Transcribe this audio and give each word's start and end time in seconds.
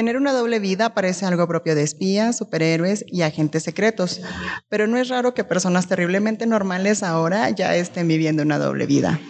Tener 0.00 0.16
una 0.16 0.32
doble 0.32 0.60
vida 0.60 0.94
parece 0.94 1.26
algo 1.26 1.46
propio 1.46 1.74
de 1.74 1.82
espías, 1.82 2.38
superhéroes 2.38 3.04
y 3.06 3.20
agentes 3.20 3.64
secretos, 3.64 4.22
pero 4.70 4.86
no 4.86 4.96
es 4.96 5.10
raro 5.10 5.34
que 5.34 5.44
personas 5.44 5.88
terriblemente 5.88 6.46
normales 6.46 7.02
ahora 7.02 7.50
ya 7.50 7.76
estén 7.76 8.08
viviendo 8.08 8.42
una 8.42 8.58
doble 8.58 8.86
vida. 8.86 9.20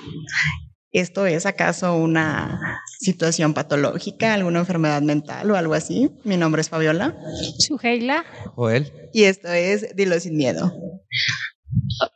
¿Esto 0.92 1.26
es 1.26 1.44
acaso 1.44 1.96
una 1.96 2.78
situación 3.00 3.52
patológica, 3.52 4.32
alguna 4.32 4.60
enfermedad 4.60 5.02
mental 5.02 5.50
o 5.50 5.56
algo 5.56 5.74
así? 5.74 6.08
Mi 6.22 6.36
nombre 6.36 6.60
es 6.60 6.68
Fabiola. 6.68 7.16
Suheila. 7.58 8.24
Joel. 8.54 8.92
Y 9.12 9.24
esto 9.24 9.48
es 9.48 9.96
Dilo 9.96 10.20
sin 10.20 10.36
miedo. 10.36 10.72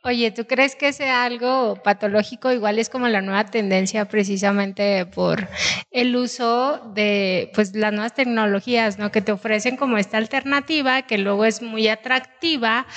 Oye, 0.03 0.31
¿tú 0.31 0.45
crees 0.45 0.75
que 0.75 0.93
sea 0.93 1.25
algo 1.25 1.75
patológico? 1.83 2.51
Igual 2.51 2.79
es 2.79 2.89
como 2.89 3.07
la 3.07 3.21
nueva 3.21 3.45
tendencia 3.45 4.05
precisamente 4.05 5.05
por 5.05 5.47
el 5.91 6.15
uso 6.15 6.81
de 6.95 7.51
pues 7.53 7.75
las 7.75 7.91
nuevas 7.93 8.15
tecnologías, 8.15 8.97
¿no? 8.97 9.11
Que 9.11 9.21
te 9.21 9.31
ofrecen 9.31 9.77
como 9.77 9.97
esta 9.97 10.17
alternativa 10.17 11.03
que 11.03 11.17
luego 11.19 11.45
es 11.45 11.61
muy 11.61 11.87
atractiva 11.87 12.87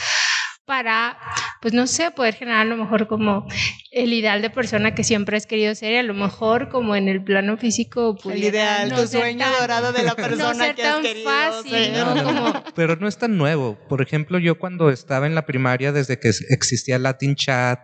para, 0.68 1.16
pues 1.62 1.72
no 1.72 1.86
sé, 1.86 2.10
poder 2.10 2.34
generar 2.34 2.60
a 2.60 2.64
lo 2.66 2.76
mejor 2.76 3.08
como 3.08 3.46
el 3.90 4.12
ideal 4.12 4.42
de 4.42 4.50
persona 4.50 4.94
que 4.94 5.02
siempre 5.02 5.38
has 5.38 5.46
querido 5.46 5.74
ser 5.74 5.92
y 5.92 5.96
a 5.96 6.02
lo 6.02 6.12
mejor 6.12 6.68
como 6.68 6.94
en 6.94 7.08
el 7.08 7.24
plano 7.24 7.56
físico 7.56 8.18
el 8.30 8.44
ideal, 8.44 8.92
tu 8.92 9.06
sueño 9.06 9.46
dorado 9.58 9.92
de 9.94 10.02
la 10.02 10.14
persona 10.14 10.74
que 10.74 10.82
has 10.84 10.98
querido 10.98 11.30
fácil, 11.30 11.92
¿no? 11.94 12.62
Pero 12.76 12.96
no 12.96 13.08
es 13.08 13.16
tan 13.16 13.38
nuevo. 13.38 13.78
Por 13.88 14.02
ejemplo, 14.02 14.38
yo 14.38 14.58
cuando 14.58 14.90
estaba 14.90 15.26
en 15.26 15.34
la 15.34 15.46
primaria, 15.46 15.90
desde 15.90 16.18
que 16.18 16.28
existía 16.50 16.98
Latin 16.98 17.34
Chat, 17.34 17.80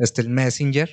este, 0.00 0.22
el 0.22 0.30
Messenger. 0.30 0.90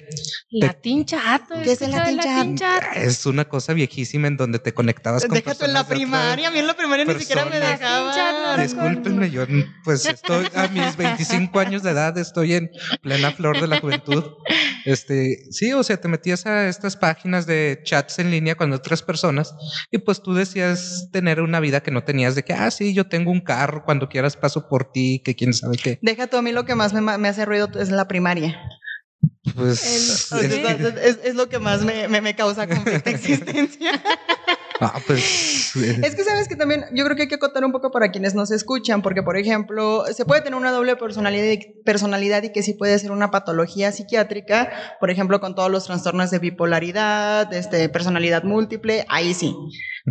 Latin 0.52 1.05
Chat. 1.05 1.43
¿Qué 1.63 1.71
es 1.71 1.81
el 1.81 1.91
Latin, 1.91 2.57
chat? 2.57 2.84
Es 2.95 3.25
una 3.25 3.45
cosa 3.45 3.73
viejísima 3.73 4.27
en 4.27 4.38
donde 4.38 4.59
te 4.59 4.73
conectabas 4.73 5.25
con 5.25 5.33
Déjate 5.33 5.66
en 5.66 5.73
la 5.73 5.88
primaria, 5.88 6.49
a 6.49 6.52
mí 6.52 6.59
en 6.59 6.67
la 6.67 6.75
primaria 6.75 7.05
ni 7.05 7.13
siquiera 7.20 7.45
me 7.45 7.59
dejaba. 7.59 8.57
Discúlpenme, 8.57 9.30
yo 9.30 9.45
pues 9.83 10.05
estoy 10.05 10.47
a 10.53 10.67
mis 10.67 10.97
25 10.97 11.59
años 11.59 11.83
de 11.83 11.91
edad, 11.91 12.17
estoy 12.17 12.53
en 12.53 12.69
plena 13.02 13.31
flor 13.31 13.59
de 13.61 13.67
la 13.67 13.80
juventud. 13.80 14.23
Este, 14.86 15.52
sí, 15.52 15.73
o 15.73 15.83
sea, 15.83 15.97
te 15.97 16.08
metías 16.08 16.45
a 16.45 16.67
estas 16.67 16.95
páginas 16.95 17.45
de 17.45 17.81
chats 17.83 18.19
en 18.19 18.31
línea 18.31 18.55
con 18.55 18.71
otras 18.71 19.02
personas 19.02 19.53
y 19.92 19.97
pues 19.97 20.21
tú 20.21 20.33
decías 20.33 21.09
tener 21.11 21.42
una 21.42 21.59
vida 21.59 21.81
que 21.81 21.92
no 21.92 22.03
tenías 22.03 22.36
de 22.36 22.44
que, 22.44 22.53
ah, 22.53 22.71
sí, 22.71 22.94
yo 22.94 23.08
tengo 23.08 23.31
un 23.31 23.42
carro, 23.42 23.83
cuando 23.83 24.09
quieras 24.09 24.38
paso 24.38 24.67
por 24.67 24.92
ti, 24.92 25.21
que 25.23 25.36
quién 25.36 25.53
sabe 25.53 25.77
qué. 25.77 25.99
Deja 26.02 26.27
tú, 26.27 26.38
a 26.38 26.42
mí 26.42 26.52
lo 26.52 26.66
que 26.66 26.75
más 26.75 26.94
me, 26.94 27.17
me 27.17 27.27
hace 27.27 27.45
ruido 27.45 27.69
es 27.77 27.89
la 27.89 28.08
primaria. 28.08 28.58
Pues 29.56 30.32
es, 30.32 31.20
es, 31.23 31.36
lo 31.36 31.50
que 31.50 31.60
más 31.60 31.84
me, 31.84 32.08
me, 32.08 32.22
me 32.22 32.36
causa 32.36 32.68
conflicto 32.68 33.10
existencia. 33.10 34.02
Ah, 34.80 35.00
pues. 35.06 35.73
Es 35.78 36.16
que 36.16 36.23
sabes 36.23 36.47
que 36.47 36.56
también 36.56 36.86
yo 36.94 37.03
creo 37.03 37.16
que 37.16 37.23
hay 37.23 37.28
que 37.28 37.36
acotar 37.36 37.64
un 37.64 37.72
poco 37.72 37.92
para 37.92 38.09
quienes 38.09 38.33
nos 38.33 38.52
escuchan, 38.52 39.02
porque 39.02 39.22
por 39.22 39.38
ejemplo, 39.38 40.06
se 40.14 40.25
puede 40.25 40.42
tener 40.42 40.58
una 40.58 40.72
doble 40.72 40.95
personalidad 40.95 41.52
y, 41.52 41.81
personalidad 41.83 42.44
y 42.44 42.52
que 42.52 42.64
sí 42.64 42.73
puede 42.73 42.98
ser 43.00 43.11
una 43.11 43.31
patología 43.31 43.92
psiquiátrica, 43.92 44.72
por 45.00 45.11
ejemplo, 45.11 45.39
con 45.39 45.55
todos 45.55 45.70
los 45.72 45.86
trastornos 45.86 46.31
de 46.31 46.39
bipolaridad, 46.39 47.52
este, 47.53 47.89
personalidad 47.89 48.44
múltiple, 48.44 49.05
ahí 49.09 49.33
sí. 49.33 49.55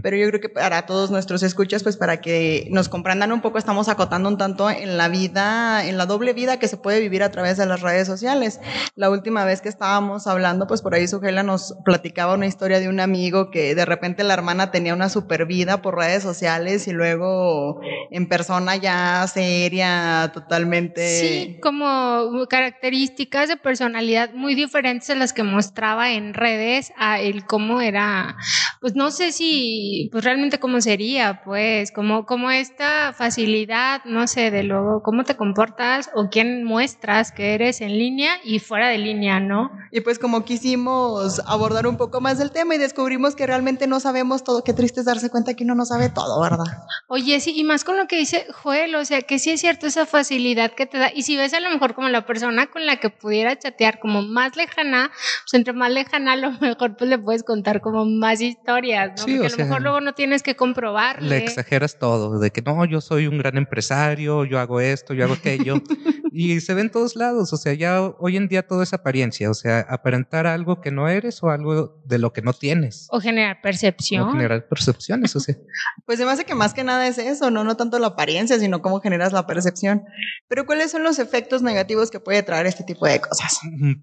Pero 0.02 0.16
yo 0.16 0.28
creo 0.28 0.40
que 0.40 0.48
para 0.48 0.84
todos 0.84 1.10
nuestros 1.10 1.42
escuchas, 1.42 1.82
pues 1.82 1.96
para 1.96 2.20
que 2.20 2.68
nos 2.70 2.88
comprendan 2.88 3.32
un 3.32 3.40
poco, 3.40 3.58
estamos 3.58 3.88
acotando 3.88 4.28
un 4.28 4.36
tanto 4.36 4.68
en 4.68 4.98
la 4.98 5.08
vida, 5.08 5.86
en 5.86 5.96
la 5.96 6.04
doble 6.04 6.34
vida 6.34 6.58
que 6.58 6.68
se 6.68 6.76
puede 6.76 7.00
vivir 7.00 7.22
a 7.22 7.30
través 7.30 7.56
de 7.56 7.66
las 7.66 7.80
redes 7.80 8.06
sociales. 8.06 8.60
La 8.94 9.10
última 9.10 9.44
vez 9.44 9.62
que 9.62 9.70
estábamos 9.70 10.26
hablando, 10.26 10.66
pues 10.66 10.82
por 10.82 10.94
ahí 10.94 11.08
Sujela 11.08 11.42
nos 11.42 11.74
platicaba 11.84 12.34
una 12.34 12.46
historia 12.46 12.78
de 12.78 12.88
un 12.88 13.00
amigo 13.00 13.50
que 13.50 13.74
de 13.74 13.84
repente 13.86 14.22
la 14.22 14.34
hermana 14.34 14.55
tenía 14.70 14.94
una 14.94 15.08
super 15.08 15.46
vida 15.46 15.82
por 15.82 15.96
redes 15.96 16.22
sociales 16.22 16.88
y 16.88 16.92
luego 16.92 17.80
en 18.10 18.28
persona 18.28 18.76
ya 18.76 19.26
seria, 19.26 20.30
totalmente. 20.32 21.06
Sí, 21.20 21.58
como 21.62 22.46
características 22.48 23.48
de 23.48 23.56
personalidad 23.56 24.32
muy 24.34 24.54
diferentes 24.54 25.10
a 25.10 25.14
las 25.14 25.32
que 25.32 25.42
mostraba 25.42 26.12
en 26.12 26.34
redes, 26.34 26.92
a 26.96 27.20
el 27.20 27.46
cómo 27.46 27.80
era, 27.80 28.36
pues 28.80 28.94
no 28.94 29.10
sé 29.10 29.32
si 29.32 30.08
pues 30.12 30.24
realmente 30.24 30.58
cómo 30.58 30.80
sería, 30.80 31.42
pues, 31.44 31.92
como, 31.92 32.26
como 32.26 32.50
esta 32.50 33.12
facilidad, 33.12 34.04
no 34.04 34.26
sé, 34.26 34.50
de 34.50 34.62
luego 34.62 35.02
cómo 35.02 35.24
te 35.24 35.36
comportas 35.36 36.10
o 36.14 36.28
quién 36.30 36.64
muestras 36.64 37.32
que 37.32 37.54
eres 37.54 37.80
en 37.80 37.98
línea 37.98 38.32
y 38.44 38.58
fuera 38.58 38.88
de 38.88 38.98
línea, 38.98 39.40
¿no? 39.40 39.70
Y 39.92 40.00
pues 40.00 40.18
como 40.18 40.44
quisimos 40.44 41.40
abordar 41.46 41.86
un 41.86 41.96
poco 41.96 42.20
más 42.20 42.38
del 42.38 42.50
tema 42.50 42.74
y 42.74 42.78
descubrimos 42.78 43.34
que 43.34 43.46
realmente 43.46 43.86
no 43.86 44.00
sabemos 44.00 44.44
todo, 44.46 44.62
qué 44.62 44.72
triste 44.72 45.00
es 45.00 45.06
darse 45.06 45.28
cuenta 45.28 45.54
que 45.54 45.64
uno 45.64 45.74
no 45.74 45.84
sabe 45.84 46.08
todo, 46.08 46.40
¿verdad? 46.40 46.64
Oye, 47.08 47.40
sí, 47.40 47.52
y 47.54 47.64
más 47.64 47.84
con 47.84 47.96
lo 47.96 48.06
que 48.06 48.16
dice 48.16 48.46
Joel, 48.62 48.94
o 48.94 49.04
sea, 49.04 49.20
que 49.20 49.38
sí 49.38 49.50
es 49.50 49.60
cierto 49.60 49.86
esa 49.86 50.06
facilidad 50.06 50.72
que 50.72 50.86
te 50.86 50.98
da, 50.98 51.10
y 51.12 51.22
si 51.22 51.36
ves 51.36 51.52
a 51.52 51.60
lo 51.60 51.68
mejor 51.68 51.94
como 51.94 52.08
la 52.08 52.24
persona 52.24 52.68
con 52.68 52.86
la 52.86 52.96
que 52.96 53.10
pudiera 53.10 53.58
chatear 53.58 53.98
como 53.98 54.22
más 54.22 54.56
lejana, 54.56 55.10
pues 55.44 55.54
entre 55.54 55.72
más 55.72 55.90
lejana 55.90 56.32
a 56.32 56.36
lo 56.36 56.52
mejor 56.60 56.96
pues 56.96 57.10
le 57.10 57.18
puedes 57.18 57.42
contar 57.42 57.80
como 57.80 58.06
más 58.06 58.40
historias, 58.40 59.12
¿no? 59.18 59.24
Sí, 59.24 59.38
Porque 59.38 59.46
a 59.46 59.56
lo 59.56 59.64
mejor 59.64 59.82
luego 59.82 60.00
no 60.00 60.14
tienes 60.14 60.42
que 60.42 60.54
comprobar. 60.54 61.20
Le 61.20 61.38
exageras 61.38 61.98
todo, 61.98 62.38
de 62.38 62.50
que 62.52 62.62
no, 62.62 62.84
yo 62.84 63.00
soy 63.00 63.26
un 63.26 63.38
gran 63.38 63.56
empresario, 63.56 64.44
yo 64.44 64.60
hago 64.60 64.80
esto, 64.80 65.12
yo 65.12 65.24
hago 65.24 65.34
aquello. 65.34 65.82
y 66.38 66.60
se 66.60 66.74
ve 66.74 66.82
en 66.82 66.90
todos 66.90 67.16
lados, 67.16 67.54
o 67.54 67.56
sea, 67.56 67.72
ya 67.72 68.02
hoy 68.02 68.36
en 68.36 68.46
día 68.46 68.66
todo 68.66 68.82
es 68.82 68.92
apariencia, 68.92 69.50
o 69.50 69.54
sea, 69.54 69.80
aparentar 69.88 70.46
algo 70.46 70.82
que 70.82 70.90
no 70.90 71.08
eres 71.08 71.42
o 71.42 71.48
algo 71.48 72.02
de 72.04 72.18
lo 72.18 72.34
que 72.34 72.42
no 72.42 72.52
tienes. 72.52 73.08
O 73.10 73.20
generar 73.20 73.62
percepción. 73.62 74.28
O 74.28 74.32
generar 74.32 74.68
percepciones, 74.68 75.34
o 75.34 75.40
sea. 75.40 75.56
pues 76.06 76.18
se 76.18 76.26
me 76.26 76.30
hace 76.32 76.44
que 76.44 76.54
más 76.54 76.74
que 76.74 76.84
nada 76.84 77.08
es 77.08 77.16
eso, 77.16 77.50
¿no? 77.50 77.64
No 77.64 77.78
tanto 77.78 77.98
la 77.98 78.08
apariencia, 78.08 78.58
sino 78.58 78.82
cómo 78.82 79.00
generas 79.00 79.32
la 79.32 79.46
percepción. 79.46 80.04
Pero 80.46 80.66
¿cuáles 80.66 80.90
son 80.90 81.02
los 81.04 81.18
efectos 81.18 81.62
negativos 81.62 82.10
que 82.10 82.20
puede 82.20 82.42
traer 82.42 82.66
este 82.66 82.84
tipo 82.84 83.06
de 83.06 83.18
cosas? 83.20 83.58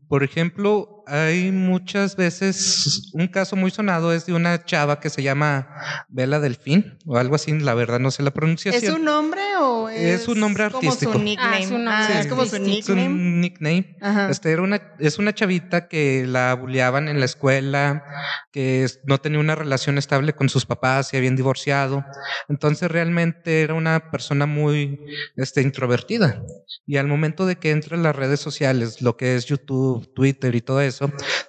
Por 0.08 0.24
ejemplo, 0.24 0.93
hay 1.06 1.52
muchas 1.52 2.16
veces, 2.16 3.12
un 3.14 3.28
caso 3.28 3.56
muy 3.56 3.72
sonado 3.72 4.14
es 4.14 4.26
de 4.26 4.34
una 4.34 4.64
chava 4.64 5.00
que 5.00 5.10
se 5.10 5.24
llama 5.24 5.68
Bella 6.10 6.40
Delfín 6.40 6.98
o 7.06 7.18
algo 7.18 7.36
así, 7.36 7.52
la 7.52 7.74
verdad 7.74 8.00
no 8.00 8.12
sé 8.12 8.24
la 8.24 8.32
pronunciación. 8.32 8.84
¿Es 8.84 9.00
un 9.00 9.06
nombre 9.06 9.42
o 9.60 9.90
es, 9.90 10.22
es 10.22 10.28
un 10.28 10.40
nombre 10.40 10.64
artístico? 10.64 11.12
Como 11.12 11.20
su 11.20 11.24
nickname. 11.24 11.56
Ah, 11.56 11.60
es, 11.60 11.72
un 11.72 11.84
nombre 11.84 12.14
ah, 12.16 12.20
es 12.20 12.28
como 12.28 12.46
su 12.46 12.60
nickname. 12.60 13.02
Es 13.02 13.08
un 13.08 13.42
nickname. 13.42 13.98
Este 14.30 14.52
era 14.52 14.62
una, 14.62 14.96
es 15.00 15.20
una 15.20 15.34
chavita 15.34 15.88
que 15.88 16.26
la 16.28 16.54
bulleaban 16.54 17.08
en 17.08 17.20
la 17.20 17.26
escuela, 17.26 18.04
que 18.52 18.88
no 19.06 19.20
tenía 19.20 19.40
una 19.40 19.56
relación 19.56 19.98
estable 19.98 20.34
con 20.34 20.50
sus 20.50 20.66
papás, 20.66 21.10
se 21.10 21.18
habían 21.18 21.36
divorciado. 21.36 22.06
Entonces 22.50 22.90
realmente 22.90 23.62
era 23.62 23.74
una 23.74 24.12
persona 24.12 24.46
muy 24.46 25.00
este, 25.36 25.62
introvertida. 25.62 26.44
Y 26.86 26.98
al 26.98 27.08
momento 27.08 27.46
de 27.46 27.58
que 27.58 27.72
entra 27.72 27.96
en 27.96 28.04
las 28.04 28.16
redes 28.16 28.40
sociales, 28.40 29.02
lo 29.02 29.18
que 29.18 29.36
es 29.36 29.46
YouTube, 29.46 30.14
Twitter 30.14 30.56
y 30.56 30.62
todo 30.62 30.82
eso, 30.82 30.93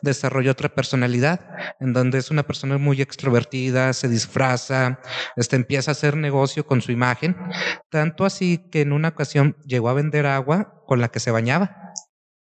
desarrolla 0.03 0.53
otra 0.53 0.69
personalidad, 0.69 1.41
en 1.81 1.93
donde 1.93 2.19
es 2.19 2.31
una 2.31 2.45
persona 2.45 2.79
muy 2.79 3.01
extrovertida, 3.01 3.93
se 3.93 4.09
disfraza, 4.09 5.01
este, 5.37 5.57
empieza 5.57 5.91
a 5.91 5.93
hacer 5.93 6.17
negocio 6.17 6.67
con 6.67 6.83
su 6.83 6.93
imagen, 6.93 7.37
tanto 7.91 8.25
así 8.25 8.59
que 8.71 8.83
en 8.83 8.93
una 8.93 9.09
ocasión 9.09 9.57
llegó 9.67 9.89
a 9.89 9.95
vender 9.95 10.27
agua 10.27 10.83
con 10.87 11.01
la 11.01 11.09
que 11.09 11.21
se 11.21 11.31
bañaba 11.31 11.85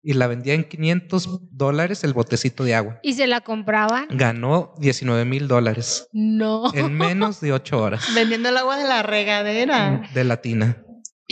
y 0.03 0.13
la 0.13 0.27
vendía 0.27 0.53
en 0.53 0.65
500 0.65 1.39
dólares 1.51 2.03
el 2.03 2.13
botecito 2.13 2.65
de 2.65 2.75
agua. 2.75 2.99
¿Y 3.01 3.13
se 3.13 3.25
la 3.25 3.39
compraban? 3.39 4.07
Ganó 4.09 4.73
19 4.79 5.23
mil 5.23 5.47
dólares. 5.47 6.09
No. 6.11 6.73
En 6.73 6.93
menos 6.93 7.39
de 7.39 7.53
ocho 7.53 7.81
horas. 7.81 8.03
Vendiendo 8.13 8.49
el 8.49 8.57
agua 8.57 8.77
de 8.77 8.83
la 8.83 9.01
regadera. 9.01 10.03
De 10.13 10.25
la 10.25 10.41
tina. 10.41 10.82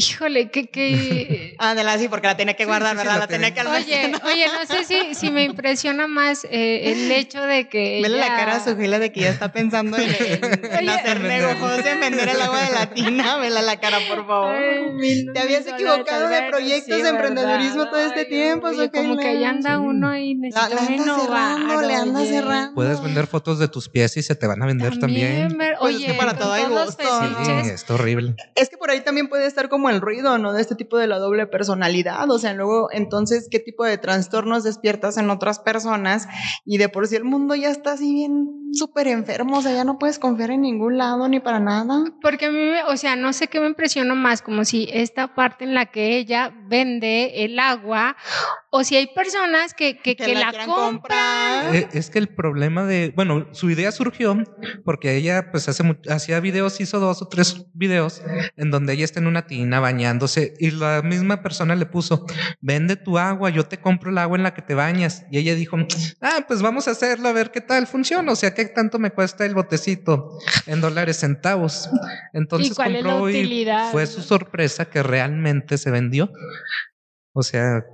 Híjole, 0.09 0.49
que... 0.49 0.67
que... 0.67 1.55
ah, 1.59 1.75
de 1.75 1.83
la 1.83 1.97
sí, 1.97 2.07
porque 2.07 2.27
la 2.27 2.37
tenía 2.37 2.55
que 2.55 2.65
guardar, 2.65 2.95
¿verdad? 2.97 3.19
la, 3.19 3.27
tenía 3.27 3.53
que 3.53 3.61
Oye, 3.61 4.11
oye, 4.23 4.45
no 4.47 4.65
sé 4.65 4.83
si, 4.83 5.13
si 5.13 5.29
me 5.29 5.43
impresiona 5.43 6.07
más 6.07 6.45
eh, 6.49 6.91
el 6.91 7.11
hecho 7.11 7.41
de 7.41 7.69
que 7.69 8.01
Vele 8.01 8.17
la 8.17 8.27
cara 8.27 8.55
a 8.55 8.63
su 8.63 8.75
fila 8.75 8.99
de 8.99 9.11
que 9.11 9.21
ya 9.21 9.29
está 9.29 9.51
pensando 9.51 9.97
en, 9.97 10.09
en, 10.09 10.89
hacer 10.89 11.19
negocios, 11.21 11.85
en 11.85 11.99
vender 11.99 12.29
el 12.29 12.41
agua 12.41 12.61
de 12.61 12.71
la 12.71 12.85
tina. 12.87 13.37
Vela 13.37 13.61
la 13.61 13.79
cara, 13.79 13.99
por 14.09 14.25
favor. 14.25 14.55
Ay, 14.55 15.25
Te 15.33 15.39
habías 15.39 15.67
equivocado 15.67 16.27
de 16.27 16.41
proyectos 16.49 16.97
sí, 16.97 17.01
de 17.03 17.09
emprendedurismo 17.09 17.89
todo 17.89 18.01
este 18.01 18.25
tiempo. 18.25 18.67
Oye, 18.67 18.89
como 18.89 19.17
que 19.17 19.27
ahí 19.27 19.43
anda 19.43 19.79
uno 19.79 20.17
y 20.17 20.35
necesita 20.35 20.69
la, 20.69 20.75
la 20.75 20.85
cerrando, 20.85 21.81
le 21.81 21.95
anda 21.95 22.25
cerrando. 22.25 22.73
Puedes 22.73 23.01
vender 23.01 23.27
fotos 23.27 23.59
de 23.59 23.67
tus 23.67 23.89
pies 23.89 24.17
y 24.17 24.23
se 24.23 24.35
te 24.35 24.47
van 24.47 24.61
a 24.61 24.65
vender 24.65 24.97
también. 24.99 25.49
también. 25.49 25.73
Oye, 25.79 25.97
pues 25.97 26.05
es 26.05 26.11
que 26.11 26.17
para 26.17 26.37
todo 26.37 26.53
hay 26.53 26.65
gusto. 26.65 27.03
Sí, 27.45 27.69
está 27.69 27.93
horrible. 27.93 28.35
Es 28.55 28.69
que 28.69 28.77
por 28.77 28.89
ahí 28.89 29.01
también 29.01 29.27
puede 29.27 29.45
estar 29.45 29.69
como 29.69 29.89
el 29.91 30.01
ruido, 30.01 30.37
¿no? 30.37 30.53
De 30.53 30.61
este 30.61 30.75
tipo 30.75 30.97
de 30.97 31.07
la 31.07 31.19
doble 31.19 31.47
personalidad. 31.47 32.29
O 32.29 32.39
sea, 32.39 32.53
luego, 32.53 32.89
entonces, 32.91 33.47
¿qué 33.49 33.59
tipo 33.59 33.85
de 33.85 33.97
trastornos 33.97 34.63
despiertas 34.63 35.17
en 35.17 35.29
otras 35.29 35.59
personas? 35.59 36.27
Y 36.65 36.77
de 36.77 36.89
por 36.89 37.07
sí 37.07 37.15
el 37.15 37.23
mundo 37.23 37.55
ya 37.55 37.69
está 37.69 37.93
así 37.93 38.13
bien 38.13 38.61
súper 38.73 39.07
enfermo, 39.07 39.57
o 39.57 39.61
sea, 39.61 39.73
ya 39.73 39.83
no 39.83 39.99
puedes 39.99 40.17
confiar 40.17 40.51
en 40.51 40.61
ningún 40.61 40.97
lado 40.97 41.27
ni 41.27 41.39
para 41.39 41.59
nada. 41.59 42.03
Porque 42.21 42.45
a 42.45 42.51
mí, 42.51 42.71
o 42.87 42.97
sea, 42.97 43.15
no 43.15 43.33
sé 43.33 43.47
qué 43.47 43.59
me 43.59 43.67
impresionó 43.67 44.15
más, 44.15 44.41
como 44.41 44.65
si 44.65 44.87
esta 44.91 45.35
parte 45.35 45.65
en 45.65 45.73
la 45.73 45.87
que 45.87 46.17
ella 46.17 46.53
vende 46.67 47.43
el 47.43 47.59
agua, 47.59 48.15
o 48.69 48.83
si 48.83 48.95
hay 48.95 49.07
personas 49.07 49.73
que, 49.73 49.97
que, 49.97 50.15
que, 50.15 50.25
que 50.25 50.35
la, 50.35 50.53
compran. 50.65 51.75
Eh, 51.75 51.89
es 51.91 52.09
que 52.09 52.19
el 52.19 52.29
problema 52.29 52.85
de, 52.85 53.11
bueno, 53.15 53.47
su 53.51 53.69
idea 53.69 53.91
surgió 53.91 54.37
porque 54.85 55.17
ella 55.17 55.51
pues 55.51 55.67
hace 55.67 55.83
hacía 56.09 56.39
videos, 56.39 56.79
hizo 56.79 56.99
dos 56.99 57.21
o 57.21 57.27
tres 57.27 57.65
videos 57.73 58.21
en 58.55 58.71
donde 58.71 58.93
ella 58.93 59.03
está 59.03 59.19
en 59.19 59.27
una 59.27 59.45
bañándose 59.79 60.53
y 60.59 60.71
la 60.71 61.01
misma 61.01 61.41
persona 61.41 61.75
le 61.75 61.85
puso, 61.85 62.25
vende 62.59 62.95
tu 62.95 63.17
agua, 63.17 63.49
yo 63.49 63.65
te 63.65 63.79
compro 63.79 64.09
el 64.09 64.17
agua 64.17 64.37
en 64.37 64.43
la 64.43 64.53
que 64.53 64.61
te 64.61 64.73
bañas. 64.73 65.25
Y 65.31 65.37
ella 65.37 65.55
dijo, 65.55 65.77
ah, 66.21 66.45
pues 66.47 66.61
vamos 66.61 66.87
a 66.87 66.91
hacerlo 66.91 67.29
a 67.29 67.33
ver 67.33 67.51
qué 67.51 67.61
tal 67.61 67.87
funciona. 67.87 68.31
O 68.31 68.35
sea, 68.35 68.53
qué 68.53 68.65
tanto 68.65 68.99
me 68.99 69.11
cuesta 69.11 69.45
el 69.45 69.55
botecito 69.55 70.37
en 70.65 70.81
dólares 70.81 71.17
centavos. 71.17 71.89
Entonces 72.33 72.75
compró 72.75 73.29
y 73.29 73.67
fue 73.91 74.05
su 74.07 74.21
sorpresa 74.21 74.85
que 74.85 75.03
realmente 75.03 75.77
se 75.77 75.91
vendió. 75.91 76.31
O 77.33 77.43
sea, 77.43 77.85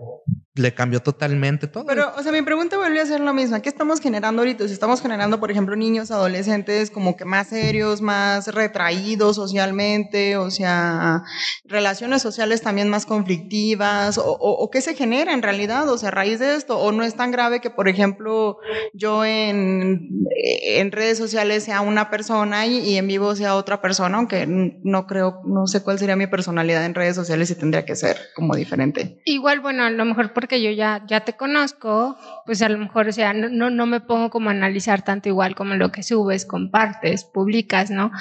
le 0.58 0.74
cambió 0.74 1.00
totalmente 1.00 1.68
todo. 1.68 1.86
Pero, 1.86 2.12
o 2.18 2.24
sea, 2.24 2.32
mi 2.32 2.42
pregunta 2.42 2.78
vuelve 2.78 3.00
a 3.00 3.06
ser 3.06 3.20
la 3.20 3.34
misma. 3.34 3.62
¿Qué 3.62 3.70
estamos 3.70 4.00
generando 4.00 4.42
ahorita? 4.42 4.68
Si 4.68 4.74
estamos 4.74 5.02
generando, 5.02 5.40
por 5.40 5.52
ejemplo, 5.52 5.76
niños, 5.76 6.12
adolescentes 6.12 6.92
como 6.92 7.16
que 7.16 7.26
más 7.26 7.48
serios, 7.48 8.02
más 8.02 8.48
retraídos 8.48 9.36
socialmente, 9.36 10.38
o 10.38 10.52
sea, 10.52 11.24
relaciones 11.66 12.22
sociales 12.22 12.62
también 12.62 12.90
más 12.90 13.06
conflictivas, 13.06 14.20
o, 14.24 14.70
qué 14.72 14.82
se 14.82 14.96
genera 14.96 15.34
en 15.34 15.42
realidad, 15.42 15.90
o 15.90 15.98
sea, 15.98 16.10
a 16.10 16.12
raíz 16.12 16.40
de 16.40 16.56
esto, 16.56 16.78
o 16.80 16.92
no 16.92 17.04
es 17.04 17.16
tan 17.16 17.32
grave 17.32 17.62
que, 17.62 17.70
por 17.70 17.88
ejemplo, 17.88 18.58
yo 18.94 19.26
en, 19.26 20.10
en 20.36 20.92
redes 20.92 21.18
sociales 21.18 21.64
sea 21.64 21.82
una 21.82 22.10
persona 22.10 22.66
y, 22.66 22.80
y 22.80 22.98
en 22.98 23.08
vivo 23.08 23.36
sea 23.36 23.56
otra 23.56 23.82
persona, 23.82 24.18
aunque 24.18 24.46
no 24.48 25.08
creo, 25.08 25.42
no 25.46 25.68
sé 25.68 25.84
cuál 25.84 26.00
sería 26.00 26.16
mi 26.16 26.28
personalidad 26.28 26.86
en 26.86 26.94
redes 26.94 27.16
sociales 27.16 27.50
y 27.52 27.56
tendría 27.56 27.86
que 27.86 27.96
ser 27.96 28.18
como 28.36 28.56
diferente. 28.56 29.22
Igual, 29.26 29.60
bueno, 29.60 29.84
a 29.84 29.90
lo 29.90 30.06
mejor 30.06 30.34
porque 30.34 30.47
yo 30.56 30.72
ya, 30.72 31.04
ya 31.08 31.22
te 31.22 31.34
conozco, 31.34 32.18
pues 32.46 32.62
a 32.62 32.70
lo 32.70 32.78
mejor, 32.78 33.08
o 33.08 33.12
sea, 33.12 33.34
no, 33.34 33.70
no 33.70 33.86
me 33.86 34.00
pongo 34.02 34.30
como 34.30 34.50
a 34.50 34.54
analizar 34.54 35.04
tanto 35.04 35.30
igual 35.30 35.56
como 35.56 35.76
lo 35.76 35.92
que 35.92 36.04
subes, 36.04 36.46
compartes, 36.46 37.24
publicas, 37.26 37.92
¿no? 37.92 38.12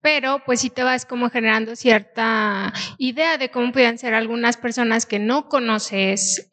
pero 0.00 0.42
pues 0.46 0.60
sí 0.60 0.70
te 0.70 0.82
vas 0.82 1.04
como 1.04 1.28
generando 1.28 1.76
cierta 1.76 2.72
idea 2.98 3.36
de 3.36 3.50
cómo 3.50 3.72
pueden 3.72 3.98
ser 3.98 4.14
algunas 4.14 4.56
personas 4.56 5.06
que 5.06 5.18
no 5.18 5.48
conoces 5.48 6.48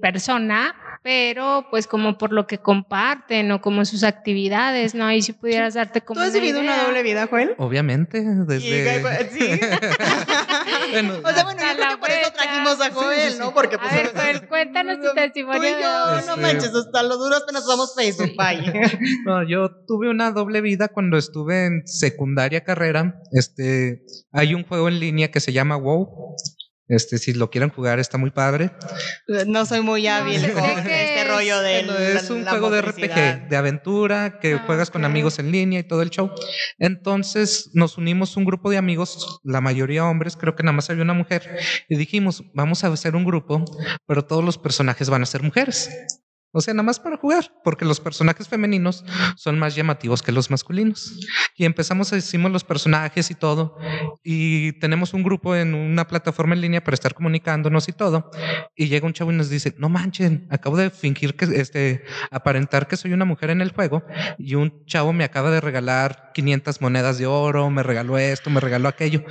persona, 0.00 0.74
pero 1.04 1.66
pues 1.68 1.86
como 1.86 2.16
por 2.16 2.32
lo 2.32 2.46
que 2.46 2.56
comparten 2.56 3.52
o 3.52 3.60
como 3.60 3.84
sus 3.84 4.04
actividades, 4.04 4.94
¿no? 4.94 5.12
Y 5.12 5.20
si 5.20 5.34
pudieras 5.34 5.74
darte 5.74 6.00
como... 6.00 6.18
¿Tú 6.18 6.26
has 6.26 6.32
vivido 6.32 6.60
una 6.60 6.82
doble 6.82 7.02
vida, 7.02 7.26
Joel? 7.26 7.54
Obviamente, 7.58 8.24
desde... 8.24 9.28
¿Sí? 9.28 9.60
bueno, 10.92 11.16
o 11.22 11.30
sea, 11.30 11.44
bueno, 11.44 11.60
yo 11.60 11.76
creo 11.76 11.88
que 11.90 11.96
por 11.98 12.10
eso 12.10 12.32
trajimos 12.32 12.80
a 12.80 12.90
Joel, 12.90 13.38
¿no? 13.38 13.52
Porque 13.52 13.76
pues... 13.76 13.92
A 13.92 13.96
ver, 13.96 14.12
Joel, 14.16 14.48
cuéntanos 14.48 14.98
tu 14.98 15.12
testimonio. 15.14 15.60
Tú 15.60 15.66
y 15.66 15.82
yo, 15.82 16.10
no 16.10 16.18
este 16.20 16.36
manches, 16.40 16.74
hasta 16.74 17.02
lo 17.02 17.18
duro 17.18 17.36
apenas 17.36 17.64
usamos 17.64 17.94
Facebook, 17.94 18.32
bye. 18.38 18.72
no, 19.26 19.46
yo 19.46 19.68
tuve 19.86 20.08
una 20.08 20.30
doble 20.30 20.62
vida 20.62 20.88
cuando 20.88 21.18
estuve 21.18 21.66
en 21.66 21.86
secundaria 21.86 22.64
carrera. 22.64 23.20
Este, 23.30 24.06
hay 24.32 24.54
un 24.54 24.64
juego 24.64 24.88
en 24.88 25.00
línea 25.00 25.30
que 25.30 25.40
se 25.40 25.52
llama 25.52 25.76
WoW 25.76 26.34
este, 26.88 27.18
si 27.18 27.32
lo 27.32 27.50
quieren 27.50 27.70
jugar, 27.70 27.98
está 27.98 28.18
muy 28.18 28.30
padre. 28.30 28.70
No 29.46 29.64
soy 29.64 29.80
muy 29.80 30.06
hábil 30.06 30.40
con 30.52 30.64
este 30.64 31.24
rollo 31.24 31.60
de. 31.60 32.14
es 32.14 32.30
un 32.30 32.44
juego 32.44 32.70
de 32.70 32.82
RPG, 32.82 33.48
de 33.48 33.56
aventura, 33.56 34.38
que 34.40 34.54
ah, 34.54 34.62
juegas 34.66 34.90
con 34.90 35.04
amigos 35.04 35.38
en 35.38 35.50
línea 35.50 35.80
y 35.80 35.84
todo 35.84 36.02
el 36.02 36.10
show. 36.10 36.30
Entonces 36.78 37.70
nos 37.72 37.96
unimos 37.96 38.36
un 38.36 38.44
grupo 38.44 38.70
de 38.70 38.76
amigos, 38.76 39.40
la 39.44 39.60
mayoría 39.60 40.04
hombres, 40.04 40.36
creo 40.36 40.54
que 40.54 40.62
nada 40.62 40.76
más 40.76 40.90
había 40.90 41.02
una 41.02 41.14
mujer, 41.14 41.58
y 41.88 41.96
dijimos, 41.96 42.44
vamos 42.54 42.84
a 42.84 42.88
hacer 42.88 43.16
un 43.16 43.24
grupo, 43.24 43.64
pero 44.06 44.24
todos 44.24 44.44
los 44.44 44.58
personajes 44.58 45.08
van 45.10 45.22
a 45.22 45.26
ser 45.26 45.42
mujeres. 45.42 45.90
O 46.56 46.60
sea, 46.60 46.72
nada 46.72 46.84
más 46.84 47.00
para 47.00 47.16
jugar, 47.16 47.52
porque 47.64 47.84
los 47.84 47.98
personajes 47.98 48.46
femeninos 48.46 49.04
son 49.34 49.58
más 49.58 49.74
llamativos 49.74 50.22
que 50.22 50.30
los 50.30 50.52
masculinos. 50.52 51.18
Y 51.56 51.64
empezamos, 51.64 52.12
a 52.12 52.16
decimos 52.16 52.52
los 52.52 52.62
personajes 52.62 53.28
y 53.32 53.34
todo, 53.34 53.76
y 54.22 54.72
tenemos 54.74 55.14
un 55.14 55.24
grupo 55.24 55.56
en 55.56 55.74
una 55.74 56.06
plataforma 56.06 56.54
en 56.54 56.60
línea 56.60 56.84
para 56.84 56.94
estar 56.94 57.12
comunicándonos 57.12 57.88
y 57.88 57.92
todo. 57.92 58.30
Y 58.76 58.86
llega 58.86 59.04
un 59.04 59.12
chavo 59.12 59.32
y 59.32 59.36
nos 59.36 59.50
dice, 59.50 59.74
no 59.78 59.88
manchen, 59.88 60.46
acabo 60.48 60.76
de 60.76 60.90
fingir 60.90 61.34
que, 61.34 61.46
este, 61.46 62.04
aparentar 62.30 62.86
que 62.86 62.96
soy 62.96 63.12
una 63.12 63.24
mujer 63.24 63.50
en 63.50 63.60
el 63.60 63.72
juego, 63.72 64.04
y 64.38 64.54
un 64.54 64.84
chavo 64.86 65.12
me 65.12 65.24
acaba 65.24 65.50
de 65.50 65.60
regalar 65.60 66.30
500 66.34 66.80
monedas 66.80 67.18
de 67.18 67.26
oro, 67.26 67.68
me 67.68 67.82
regaló 67.82 68.16
esto, 68.16 68.50
me 68.50 68.60
regaló 68.60 68.88
aquello. 68.88 69.24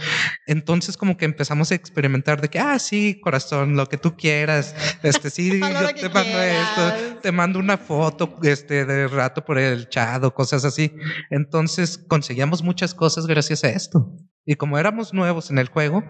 Entonces 0.46 0.98
como 0.98 1.16
que 1.16 1.24
empezamos 1.24 1.72
a 1.72 1.76
experimentar 1.76 2.42
de 2.42 2.50
que, 2.50 2.60
ah, 2.60 2.78
sí, 2.80 3.22
corazón, 3.22 3.78
lo 3.78 3.88
que 3.88 3.98
tú 3.98 4.18
quieras, 4.18 4.76
este, 5.04 5.30
sí, 5.30 5.60
yo 5.60 5.94
te 5.94 6.10
mando 6.10 6.42
esto 6.42 7.13
te 7.24 7.32
mando 7.32 7.58
una 7.58 7.78
foto 7.78 8.38
este, 8.44 8.86
de 8.86 9.08
rato 9.08 9.44
por 9.46 9.58
el 9.58 9.88
chat 9.88 10.22
o 10.26 10.34
cosas 10.34 10.66
así. 10.66 10.94
Entonces 11.30 11.98
conseguíamos 11.98 12.62
muchas 12.62 12.94
cosas 12.94 13.26
gracias 13.26 13.64
a 13.64 13.70
esto. 13.70 14.12
Y 14.46 14.56
como 14.56 14.78
éramos 14.78 15.14
nuevos 15.14 15.50
en 15.50 15.58
el 15.58 15.70
juego, 15.70 16.04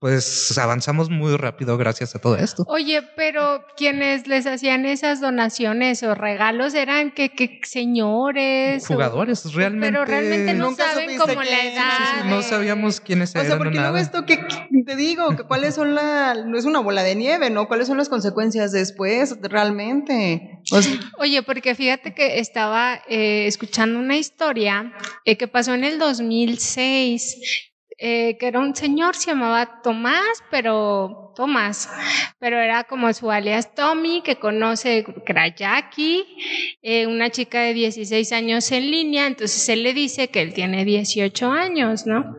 pues 0.00 0.56
avanzamos 0.56 1.10
muy 1.10 1.36
rápido 1.36 1.76
gracias 1.76 2.14
a 2.14 2.18
todo 2.18 2.36
esto. 2.36 2.64
Oye, 2.68 3.02
pero 3.16 3.66
quienes 3.76 4.26
les 4.26 4.46
hacían 4.46 4.86
esas 4.86 5.20
donaciones 5.20 6.02
o 6.02 6.14
regalos 6.14 6.72
eran 6.72 7.10
que, 7.10 7.28
que 7.28 7.60
señores. 7.64 8.86
Jugadores, 8.86 9.52
realmente. 9.52 9.88
Pero 9.88 10.06
realmente 10.06 10.54
no 10.54 10.74
saben 10.74 11.18
cómo 11.18 11.42
la 11.42 11.64
edad. 11.64 12.24
no 12.24 12.40
sabíamos 12.40 13.02
quiénes 13.02 13.34
eran. 13.34 13.46
O 13.46 13.48
sea, 13.50 13.58
porque 13.58 13.78
luego 13.78 13.98
esto 13.98 14.24
que 14.24 14.38
te 14.86 14.96
digo, 14.96 15.36
que 15.36 15.42
cuáles 15.42 15.74
son 15.74 15.94
la. 15.94 16.34
No 16.46 16.56
es 16.56 16.64
una 16.64 16.80
bola 16.80 17.02
de 17.02 17.14
nieve, 17.14 17.50
¿no? 17.50 17.68
¿Cuáles 17.68 17.86
son 17.86 17.98
las 17.98 18.08
consecuencias 18.08 18.72
después 18.72 19.36
realmente? 19.42 20.62
Oye, 21.18 21.42
porque 21.42 21.74
fíjate 21.74 22.14
que 22.14 22.38
estaba 22.38 23.02
eh, 23.06 23.46
escuchando 23.46 23.98
una 23.98 24.16
historia 24.16 24.94
eh, 25.26 25.36
que 25.36 25.46
pasó 25.46 25.74
en 25.74 25.84
el 25.84 25.98
2006 25.98 27.69
eh, 28.00 28.38
que 28.38 28.48
era 28.48 28.60
un 28.60 28.74
señor, 28.74 29.14
se 29.14 29.30
llamaba 29.30 29.82
Tomás, 29.82 30.42
pero 30.50 31.29
Tomás, 31.34 31.88
pero 32.38 32.60
era 32.60 32.84
como 32.84 33.12
su 33.12 33.30
alias 33.30 33.74
Tommy, 33.74 34.22
que 34.22 34.36
conoce, 34.36 35.04
Jackie, 35.56 36.24
eh, 36.82 37.06
una 37.06 37.30
chica 37.30 37.60
de 37.60 37.74
16 37.74 38.32
años 38.32 38.70
en 38.72 38.90
línea, 38.90 39.26
entonces 39.26 39.68
él 39.68 39.82
le 39.82 39.94
dice 39.94 40.28
que 40.28 40.42
él 40.42 40.54
tiene 40.54 40.84
18 40.84 41.50
años, 41.50 42.06
¿no? 42.06 42.36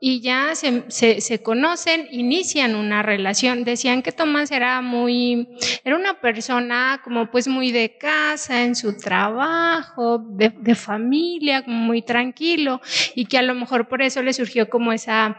Y 0.00 0.20
ya 0.20 0.54
se, 0.54 0.84
se, 0.90 1.42
conocen, 1.42 2.08
inician 2.10 2.74
una 2.74 3.02
relación. 3.02 3.64
Decían 3.64 4.02
que 4.02 4.12
Tomás 4.12 4.50
era 4.50 4.80
muy, 4.80 5.48
era 5.84 5.96
una 5.96 6.20
persona 6.20 7.00
como 7.02 7.30
pues 7.30 7.48
muy 7.48 7.72
de 7.72 7.96
casa, 7.98 8.62
en 8.62 8.74
su 8.74 8.96
trabajo, 8.96 10.18
de, 10.18 10.50
de 10.50 10.74
familia, 10.74 11.62
muy 11.66 12.02
tranquilo, 12.02 12.80
y 13.14 13.26
que 13.26 13.38
a 13.38 13.42
lo 13.42 13.54
mejor 13.54 13.88
por 13.88 14.02
eso 14.02 14.22
le 14.22 14.32
surgió 14.32 14.68
como 14.68 14.92
esa 14.92 15.36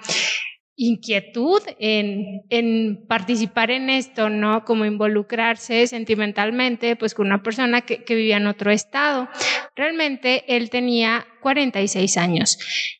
inquietud 0.78 1.62
en, 1.80 2.44
en, 2.50 3.06
participar 3.08 3.72
en 3.72 3.90
esto, 3.90 4.30
¿no? 4.30 4.66
Como 4.66 4.86
involucrarse 4.86 5.88
sentimentalmente, 5.88 6.96
pues 6.96 7.14
con 7.14 7.28
una 7.28 7.42
persona 7.42 7.82
que, 7.82 8.04
que, 8.04 8.16
vivía 8.16 8.38
en 8.38 8.48
otro 8.48 8.72
estado. 8.72 9.30
Realmente 9.76 10.44
él 10.56 10.70
tenía 10.70 11.26
46 11.42 12.18
años. 12.18 12.58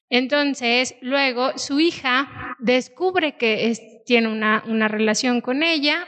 Entonces, 0.10 0.96
luego 1.02 1.58
su 1.58 1.80
hija 1.80 2.56
descubre 2.60 3.36
que 3.38 3.74
tiene 4.06 4.30
una, 4.30 4.64
una 4.68 4.88
relación 4.88 5.42
con 5.42 5.64
ella 5.64 6.08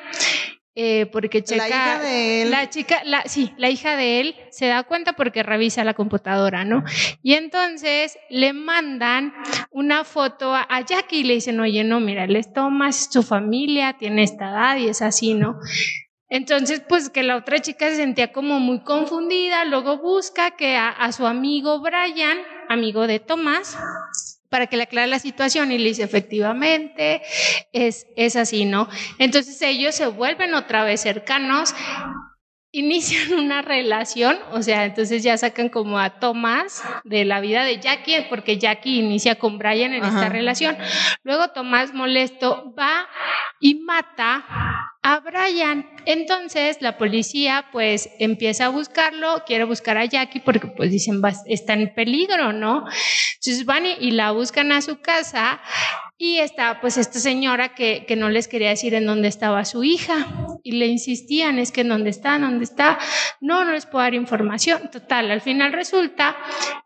eh, 0.79 1.07
porque 1.07 1.43
checa, 1.43 1.67
la 1.67 1.69
hija 1.69 1.99
de 2.03 2.41
él. 2.43 2.51
La 2.51 2.69
chica, 2.69 3.01
la, 3.03 3.23
sí, 3.23 3.51
la 3.57 3.71
hija 3.71 3.95
de 3.95 4.19
él 4.19 4.35
se 4.51 4.67
da 4.67 4.83
cuenta 4.83 5.13
porque 5.13 5.41
revisa 5.41 5.83
la 5.83 5.95
computadora, 5.95 6.65
¿no? 6.65 6.83
Y 7.23 7.33
entonces 7.33 8.19
le 8.29 8.53
mandan 8.53 9.33
una 9.71 10.03
foto 10.03 10.53
a, 10.53 10.67
Jackie 10.85 11.21
y 11.21 11.23
le 11.23 11.33
dicen, 11.33 11.59
oye, 11.59 11.83
no, 11.83 11.99
mira, 11.99 12.25
él 12.25 12.35
es 12.35 12.53
Thomas, 12.53 13.09
su 13.11 13.23
familia 13.23 13.95
tiene 13.97 14.21
esta 14.21 14.51
edad 14.51 14.77
y 14.77 14.87
es 14.87 15.01
así, 15.01 15.33
¿no? 15.33 15.57
Entonces, 16.29 16.83
pues 16.87 17.09
que 17.09 17.23
la 17.23 17.37
otra 17.37 17.57
chica 17.57 17.89
se 17.89 17.95
sentía 17.95 18.31
como 18.31 18.59
muy 18.59 18.83
confundida, 18.83 19.65
luego 19.65 19.97
busca 19.97 20.51
que 20.51 20.75
a, 20.75 20.89
a 20.89 21.11
su 21.11 21.25
amigo 21.25 21.81
Brian, 21.81 22.37
amigo 22.69 23.07
de 23.07 23.19
Tomás, 23.19 23.75
para 24.49 24.67
que 24.67 24.77
le 24.77 24.83
aclare 24.83 25.07
la 25.07 25.19
situación 25.19 25.71
y 25.71 25.77
le 25.77 25.89
dice, 25.89 26.03
efectivamente, 26.03 27.21
es, 27.73 28.07
es 28.15 28.35
así, 28.35 28.65
¿no? 28.65 28.87
Entonces 29.19 29.61
ellos 29.61 29.95
se 29.95 30.07
vuelven 30.07 30.53
otra 30.53 30.83
vez 30.83 31.01
cercanos, 31.01 31.73
inician 32.71 33.33
una 33.39 33.61
relación, 33.61 34.37
o 34.51 34.61
sea, 34.61 34.85
entonces 34.85 35.23
ya 35.23 35.37
sacan 35.37 35.69
como 35.69 35.99
a 35.99 36.19
Tomás 36.19 36.83
de 37.03 37.25
la 37.25 37.41
vida 37.41 37.63
de 37.63 37.79
Jackie, 37.79 38.25
porque 38.29 38.57
Jackie 38.57 38.99
inicia 38.99 39.35
con 39.35 39.57
Brian 39.57 39.93
en 39.93 40.03
esta 40.03 40.29
relación. 40.29 40.77
Luego 41.23 41.49
Tomás 41.49 41.93
molesto 41.93 42.73
va 42.77 43.07
y 43.59 43.75
mata 43.75 44.45
a 45.07 45.21
Brian. 45.21 45.85
Entonces 46.05 46.81
la 46.81 46.97
policía 46.97 47.67
pues 47.71 48.09
empieza 48.19 48.65
a 48.65 48.69
buscarlo, 48.69 49.43
quiere 49.45 49.63
buscar 49.63 49.97
a 49.97 50.03
Jackie 50.03 50.41
porque 50.41 50.67
pues 50.67 50.91
dicen 50.91 51.21
está 51.45 51.73
en 51.73 51.93
peligro, 51.93 52.51
¿no? 52.51 52.83
Entonces 53.35 53.65
van 53.65 53.85
y, 53.85 54.11
la 54.11 54.31
buscan 54.31 54.73
a 54.73 54.81
su 54.81 54.99
casa 54.99 55.61
Y 56.17 56.39
está 56.39 56.81
pues 56.81 56.97
esta 56.97 57.19
señora 57.19 57.73
que, 57.73 58.03
que, 58.05 58.17
no 58.17 58.29
les 58.29 58.49
quería 58.49 58.69
decir 58.69 58.95
en 58.95 59.05
dónde 59.05 59.29
estaba 59.29 59.63
su 59.63 59.85
hija 59.85 60.27
y 60.63 60.71
le 60.73 60.87
insistían, 60.87 61.57
es 61.57 61.71
que 61.71 61.81
en 61.81 61.89
dónde 61.89 62.09
está, 62.09 62.37
dónde 62.37 62.65
está, 62.65 62.97
no, 63.39 63.63
no 63.63 63.71
les 63.71 63.85
puedo 63.85 64.03
dar 64.03 64.13
información. 64.13 64.89
Total, 64.91 65.31
al 65.31 65.39
final 65.39 65.71
resulta 65.71 66.35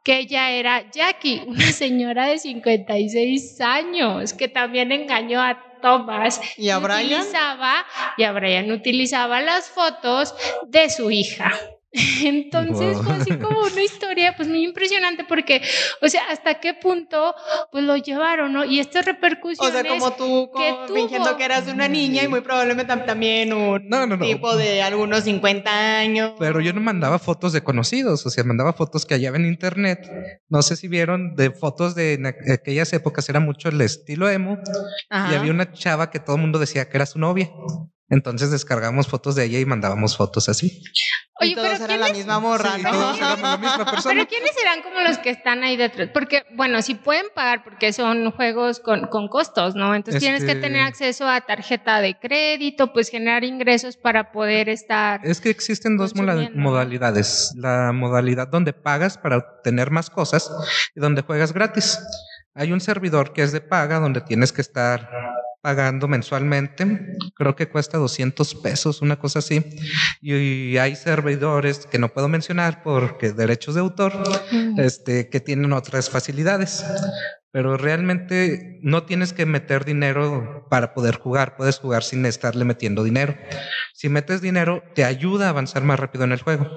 que 0.03 0.19
ella 0.19 0.51
era 0.51 0.91
Jackie, 0.91 1.41
una 1.47 1.71
señora 1.71 2.27
de 2.27 2.37
56 2.37 3.61
años 3.61 4.33
que 4.33 4.47
también 4.47 4.91
engañó 4.91 5.41
a 5.41 5.70
Thomas 5.81 6.39
y 6.57 6.69
a 6.69 6.79
Brian 6.79 7.21
utilizaba, 7.21 7.85
y 8.17 8.23
a 8.23 8.31
Brian 8.31 8.71
utilizaba 8.71 9.41
las 9.41 9.69
fotos 9.69 10.33
de 10.67 10.89
su 10.89 11.11
hija. 11.11 11.51
Entonces 12.23 12.97
fue 13.03 13.13
así 13.15 13.37
como 13.37 13.59
una 13.59 13.83
historia 13.83 14.33
pues 14.35 14.47
muy 14.47 14.63
impresionante 14.63 15.25
porque, 15.25 15.61
o 16.01 16.07
sea, 16.07 16.21
hasta 16.29 16.59
qué 16.61 16.73
punto 16.73 17.35
pues 17.69 17.83
lo 17.83 17.97
llevaron, 17.97 18.53
¿no? 18.53 18.63
Y 18.63 18.79
estas 18.79 19.05
repercusiones. 19.05 19.75
O 19.75 19.81
sea, 19.81 19.91
como 19.91 20.11
tú 20.11 20.51
que 20.55 20.93
fingiendo 20.93 21.35
que 21.35 21.43
eras 21.43 21.67
una 21.67 21.89
niña 21.89 22.23
y 22.23 22.29
muy 22.29 22.39
probablemente 22.41 22.95
también 23.05 23.51
un 23.51 24.19
tipo 24.19 24.55
de 24.55 24.81
algunos 24.81 25.25
50 25.25 25.99
años. 25.99 26.33
Pero 26.39 26.61
yo 26.61 26.71
no 26.71 26.79
mandaba 26.79 27.19
fotos 27.19 27.51
de 27.51 27.61
conocidos, 27.61 28.25
o 28.25 28.29
sea, 28.29 28.43
mandaba 28.45 28.71
fotos 28.71 29.05
que 29.05 29.15
hallaba 29.15 29.35
en 29.35 29.47
internet. 29.47 30.09
No 30.47 30.61
sé 30.61 30.77
si 30.77 30.87
vieron 30.87 31.35
de 31.35 31.51
fotos 31.51 31.93
de 31.93 32.13
en 32.13 32.25
aquellas 32.25 32.93
épocas 32.93 33.27
era 33.27 33.41
mucho 33.41 33.67
el 33.67 33.81
estilo 33.81 34.29
emo 34.29 34.57
y 35.09 35.35
había 35.35 35.51
una 35.51 35.71
chava 35.73 36.09
que 36.09 36.19
todo 36.19 36.37
el 36.37 36.41
mundo 36.41 36.57
decía 36.57 36.87
que 36.87 36.97
era 36.97 37.05
su 37.05 37.19
novia. 37.19 37.51
Entonces 38.11 38.51
descargamos 38.51 39.07
fotos 39.07 39.35
de 39.35 39.45
ella 39.45 39.59
y 39.59 39.65
mandábamos 39.65 40.17
fotos 40.17 40.49
así. 40.49 40.83
Oye, 41.39 41.51
y 41.51 41.55
todos 41.55 41.69
pero 41.71 41.85
eran 41.85 41.99
la 42.01 42.11
misma 42.11 42.39
morra, 42.41 42.77
¿no? 42.77 43.17
la 43.17 43.57
misma 43.57 43.85
persona. 43.91 44.15
Pero 44.15 44.27
¿quiénes 44.27 44.51
serán 44.53 44.81
como 44.81 44.99
los 44.99 45.17
que 45.19 45.29
están 45.29 45.63
ahí 45.63 45.77
detrás? 45.77 46.09
Porque, 46.13 46.43
bueno, 46.53 46.81
si 46.81 46.95
pueden 46.95 47.27
pagar 47.33 47.63
porque 47.63 47.93
son 47.93 48.31
juegos 48.31 48.81
con, 48.81 49.07
con 49.07 49.29
costos, 49.29 49.75
¿no? 49.75 49.95
Entonces 49.95 50.21
tienes 50.21 50.43
que 50.43 50.55
tener 50.55 50.81
este 50.81 51.05
acceso 51.05 51.25
a 51.25 51.39
tarjeta 51.39 52.01
de 52.01 52.19
crédito, 52.19 52.91
pues 52.91 53.09
generar 53.09 53.45
ingresos 53.45 53.95
para 53.95 54.33
poder 54.33 54.67
estar. 54.67 55.25
Es 55.25 55.39
que 55.39 55.49
existen 55.49 55.95
dos 55.95 56.13
modalidades. 56.13 57.53
La 57.55 57.93
modalidad 57.93 58.49
donde 58.49 58.73
pagas 58.73 59.17
para 59.17 59.37
obtener 59.37 59.89
más 59.89 60.09
cosas 60.09 60.51
y 60.93 60.99
donde 60.99 61.21
juegas 61.21 61.53
gratis. 61.53 61.97
Hay 62.55 62.73
un 62.73 62.81
servidor 62.81 63.31
que 63.31 63.43
es 63.43 63.53
de 63.53 63.61
paga 63.61 63.99
donde 63.99 64.19
tienes 64.19 64.51
que 64.51 64.59
estar 64.59 65.09
pagando 65.61 66.07
mensualmente. 66.07 67.17
Creo 67.35 67.55
que 67.55 67.69
cuesta 67.69 67.97
200 67.97 68.55
pesos, 68.55 69.01
una 69.01 69.17
cosa 69.17 69.39
así. 69.39 69.63
Y, 70.21 70.77
hay 70.77 70.95
servidores 70.95 71.85
que 71.85 71.99
no 71.99 72.09
puedo 72.09 72.27
mencionar 72.27 72.81
porque 72.83 73.31
derechos 73.33 73.75
de 73.75 73.81
autor, 73.81 74.13
este, 74.77 75.29
que 75.29 75.39
tienen 75.39 75.73
otras 75.73 76.09
facilidades 76.09 76.83
pero 77.51 77.75
realmente 77.75 78.79
no 78.81 79.03
tienes 79.03 79.33
que 79.33 79.45
meter 79.45 79.83
dinero 79.83 80.65
para 80.69 80.93
poder 80.93 81.15
jugar, 81.15 81.57
puedes 81.57 81.79
jugar 81.79 82.03
sin 82.03 82.25
estarle 82.25 82.63
metiendo 82.63 83.03
dinero. 83.03 83.35
Si 83.93 84.07
metes 84.07 84.41
dinero, 84.41 84.81
te 84.95 85.03
ayuda 85.03 85.47
a 85.47 85.49
avanzar 85.49 85.83
más 85.83 85.99
rápido 85.99 86.23
en 86.23 86.31
el 86.31 86.41
juego, 86.41 86.69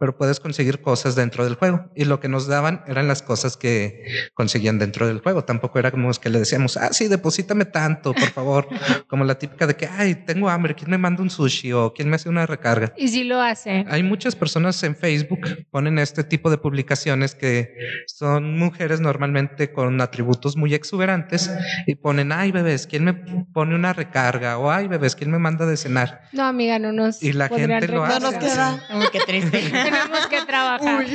pero 0.00 0.16
puedes 0.16 0.40
conseguir 0.40 0.80
cosas 0.80 1.14
dentro 1.14 1.44
del 1.44 1.56
juego. 1.56 1.90
Y 1.94 2.06
lo 2.06 2.20
que 2.20 2.28
nos 2.28 2.46
daban 2.46 2.82
eran 2.86 3.06
las 3.06 3.20
cosas 3.20 3.58
que 3.58 4.30
conseguían 4.32 4.78
dentro 4.78 5.06
del 5.06 5.20
juego. 5.20 5.44
Tampoco 5.44 5.78
era 5.78 5.90
como 5.90 6.10
que 6.12 6.30
le 6.30 6.38
decíamos, 6.38 6.78
ah, 6.78 6.88
sí, 6.92 7.06
deposítame 7.06 7.66
tanto, 7.66 8.14
por 8.14 8.30
favor. 8.30 8.66
como 9.08 9.24
la 9.24 9.38
típica 9.38 9.66
de 9.66 9.76
que, 9.76 9.86
ay, 9.86 10.14
tengo 10.14 10.48
hambre, 10.48 10.74
¿quién 10.74 10.90
me 10.90 10.96
manda 10.96 11.22
un 11.22 11.28
sushi 11.28 11.72
o 11.74 11.92
quién 11.92 12.08
me 12.08 12.16
hace 12.16 12.30
una 12.30 12.46
recarga? 12.46 12.94
Y 12.96 13.08
si 13.08 13.24
lo 13.24 13.42
hace. 13.42 13.84
Hay 13.88 14.02
muchas 14.02 14.34
personas 14.34 14.82
en 14.84 14.96
Facebook, 14.96 15.40
ponen 15.70 15.98
este 15.98 16.24
tipo 16.24 16.48
de 16.48 16.56
publicaciones 16.56 17.34
que 17.34 17.74
son 18.06 18.58
mujeres 18.58 19.00
normalmente 19.00 19.70
con 19.70 20.00
atributos 20.00 20.56
muy 20.56 20.72
exuberantes 20.72 21.50
y 21.86 21.96
ponen, 21.96 22.32
ay 22.32 22.52
bebés, 22.52 22.86
¿quién 22.86 23.04
me 23.04 23.12
pone 23.12 23.74
una 23.74 23.92
recarga? 23.92 24.56
O 24.56 24.70
ay 24.70 24.88
bebés, 24.88 25.14
¿quién 25.14 25.30
me 25.30 25.38
manda 25.38 25.66
de 25.66 25.76
cenar? 25.76 26.22
No, 26.32 26.44
amiga, 26.44 26.78
no 26.78 26.90
nos. 26.90 27.22
Y 27.22 27.34
la 27.34 27.48
gente 27.48 27.86
lo 27.88 28.02
hace. 28.02 28.20
No 28.20 28.30
nos 28.30 28.40
queda. 28.42 28.82
Qué 29.12 29.20
triste. 29.26 29.60
tenemos 29.90 30.26
que 30.26 30.40
trabajar. 30.42 31.06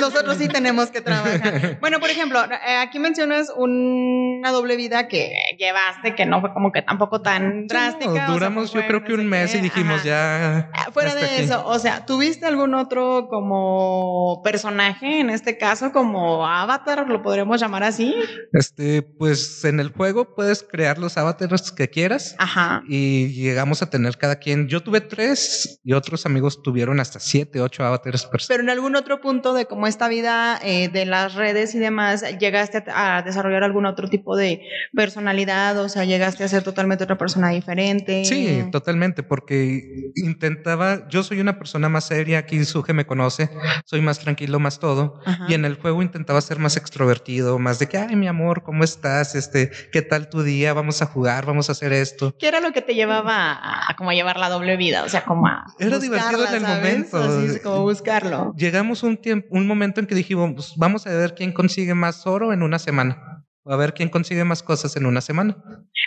nosotros 0.00 0.36
sí 0.38 0.48
tenemos 0.48 0.90
que 0.90 1.00
trabajar. 1.00 1.78
Bueno, 1.80 2.00
por 2.00 2.10
ejemplo, 2.10 2.42
eh, 2.44 2.76
aquí 2.76 2.98
mencionas 2.98 3.52
una 3.54 4.50
doble 4.50 4.76
vida 4.76 5.08
que 5.08 5.32
llevaste, 5.58 6.14
que 6.14 6.26
no 6.26 6.40
fue 6.40 6.52
como 6.52 6.72
que 6.72 6.82
tampoco 6.82 7.22
tan 7.22 7.66
drástica. 7.66 8.26
duramos, 8.26 8.72
yo 8.72 8.86
creo 8.86 9.04
que 9.04 9.14
un 9.14 9.26
mes 9.26 9.54
y 9.54 9.60
dijimos 9.60 10.02
ya. 10.02 10.70
Ah, 10.74 10.90
fuera 10.92 11.14
de 11.14 11.42
eso, 11.42 11.64
o 11.66 11.78
sea, 11.78 12.04
¿tuviste 12.06 12.46
algún 12.46 12.74
otro 12.74 13.28
como 13.28 14.42
personaje 14.42 15.20
en 15.20 15.30
este 15.30 15.56
caso, 15.58 15.92
como 15.92 16.46
avatar, 16.46 17.08
lo 17.08 17.22
podríamos 17.22 17.60
llamar 17.60 17.84
así? 17.84 18.14
Este, 18.52 19.02
pues 19.02 19.64
en 19.64 19.80
el 19.80 19.92
juego 19.92 20.34
puedes 20.34 20.62
crear 20.62 20.98
los 20.98 21.16
avatares 21.16 21.72
que 21.72 21.88
quieras. 21.88 22.34
Ajá. 22.38 22.82
Y 22.88 23.28
llegamos 23.28 23.82
a 23.82 23.90
tener 23.90 24.16
cada 24.18 24.36
quien. 24.36 24.68
Yo 24.68 24.82
tuve 24.82 25.00
tres 25.00 25.80
y 25.84 25.92
otros 25.92 26.26
amigos 26.26 26.62
tuvieron 26.62 27.00
hasta 27.00 27.20
siete, 27.20 27.60
ocho 27.60 27.84
avatares 28.24 28.46
Pero 28.48 28.62
en 28.62 28.70
algún 28.70 28.96
otro 28.96 29.20
punto 29.20 29.54
de 29.54 29.66
como 29.66 29.86
esta 29.86 30.08
vida 30.08 30.58
eh, 30.62 30.88
de 30.88 31.06
las 31.06 31.34
redes 31.34 31.74
y 31.74 31.78
demás, 31.78 32.24
llegaste 32.38 32.84
a, 32.88 33.22
desarrollar 33.22 33.64
algún 33.64 33.86
otro 33.86 34.08
tipo 34.08 34.36
de 34.36 34.62
personalidad, 34.94 35.78
o 35.78 35.88
sea, 35.88 36.04
llegaste 36.04 36.44
a 36.44 36.48
ser 36.48 36.62
totalmente 36.62 37.04
otra 37.04 37.18
persona 37.18 37.50
diferente. 37.50 38.24
Sí, 38.24 38.64
totalmente, 38.70 39.22
porque 39.22 40.12
intentaba, 40.16 41.08
yo 41.08 41.22
soy 41.22 41.40
una 41.40 41.58
persona 41.58 41.88
más 41.88 42.06
seria, 42.06 42.38
aquí 42.38 42.64
Suge 42.64 42.92
me 42.92 43.06
conoce, 43.06 43.50
soy 43.84 44.02
más 44.02 44.18
tranquilo, 44.18 44.58
más 44.60 44.78
todo, 44.78 45.20
y 45.48 45.54
en 45.54 45.64
el 45.64 45.76
juego 45.76 46.02
intentaba 46.02 46.40
ser 46.40 46.58
más 46.58 46.76
extrovertido, 46.76 47.58
más 47.58 47.78
de 47.78 47.88
que, 47.88 47.98
ay, 47.98 48.16
mi 48.16 48.28
amor, 48.28 48.62
¿cómo 48.62 48.84
estás? 48.84 49.34
Este, 49.34 49.70
¿qué 49.92 50.02
tal 50.02 50.28
tu 50.28 50.42
día? 50.42 50.72
Vamos 50.72 51.02
a 51.02 51.06
jugar, 51.06 51.46
vamos 51.46 51.68
a 51.68 51.72
hacer 51.72 51.92
esto. 51.92 52.34
¿Qué 52.38 52.48
era 52.48 52.60
lo 52.60 52.72
que 52.72 52.82
te 52.82 52.94
llevaba 52.94 53.58
a, 53.60 53.94
como 53.96 54.10
a 54.10 54.14
llevar 54.14 54.38
la 54.38 54.48
doble 54.48 54.76
vida? 54.76 55.04
O 55.04 55.08
sea, 55.08 55.24
como 55.24 55.46
a 55.46 55.66
Era 55.78 55.98
divertido 55.98 56.46
en 56.46 56.54
el 56.54 56.62
momento. 56.62 57.16
Así, 57.18 57.60
como 57.60 57.84
buscarlo. 58.08 58.54
Llegamos 58.56 59.02
un 59.02 59.16
tiempo, 59.16 59.48
un 59.50 59.66
momento 59.66 60.00
en 60.00 60.06
que 60.06 60.14
dijimos, 60.14 60.52
pues, 60.54 60.72
vamos 60.76 61.06
a 61.06 61.10
ver 61.10 61.34
quién 61.34 61.52
consigue 61.52 61.94
más 61.94 62.26
oro 62.26 62.52
en 62.52 62.62
una 62.62 62.78
semana 62.78 63.38
a 63.72 63.76
ver 63.76 63.94
quién 63.94 64.08
consigue 64.08 64.44
más 64.44 64.62
cosas 64.62 64.96
en 64.96 65.06
una 65.06 65.20
semana. 65.20 65.56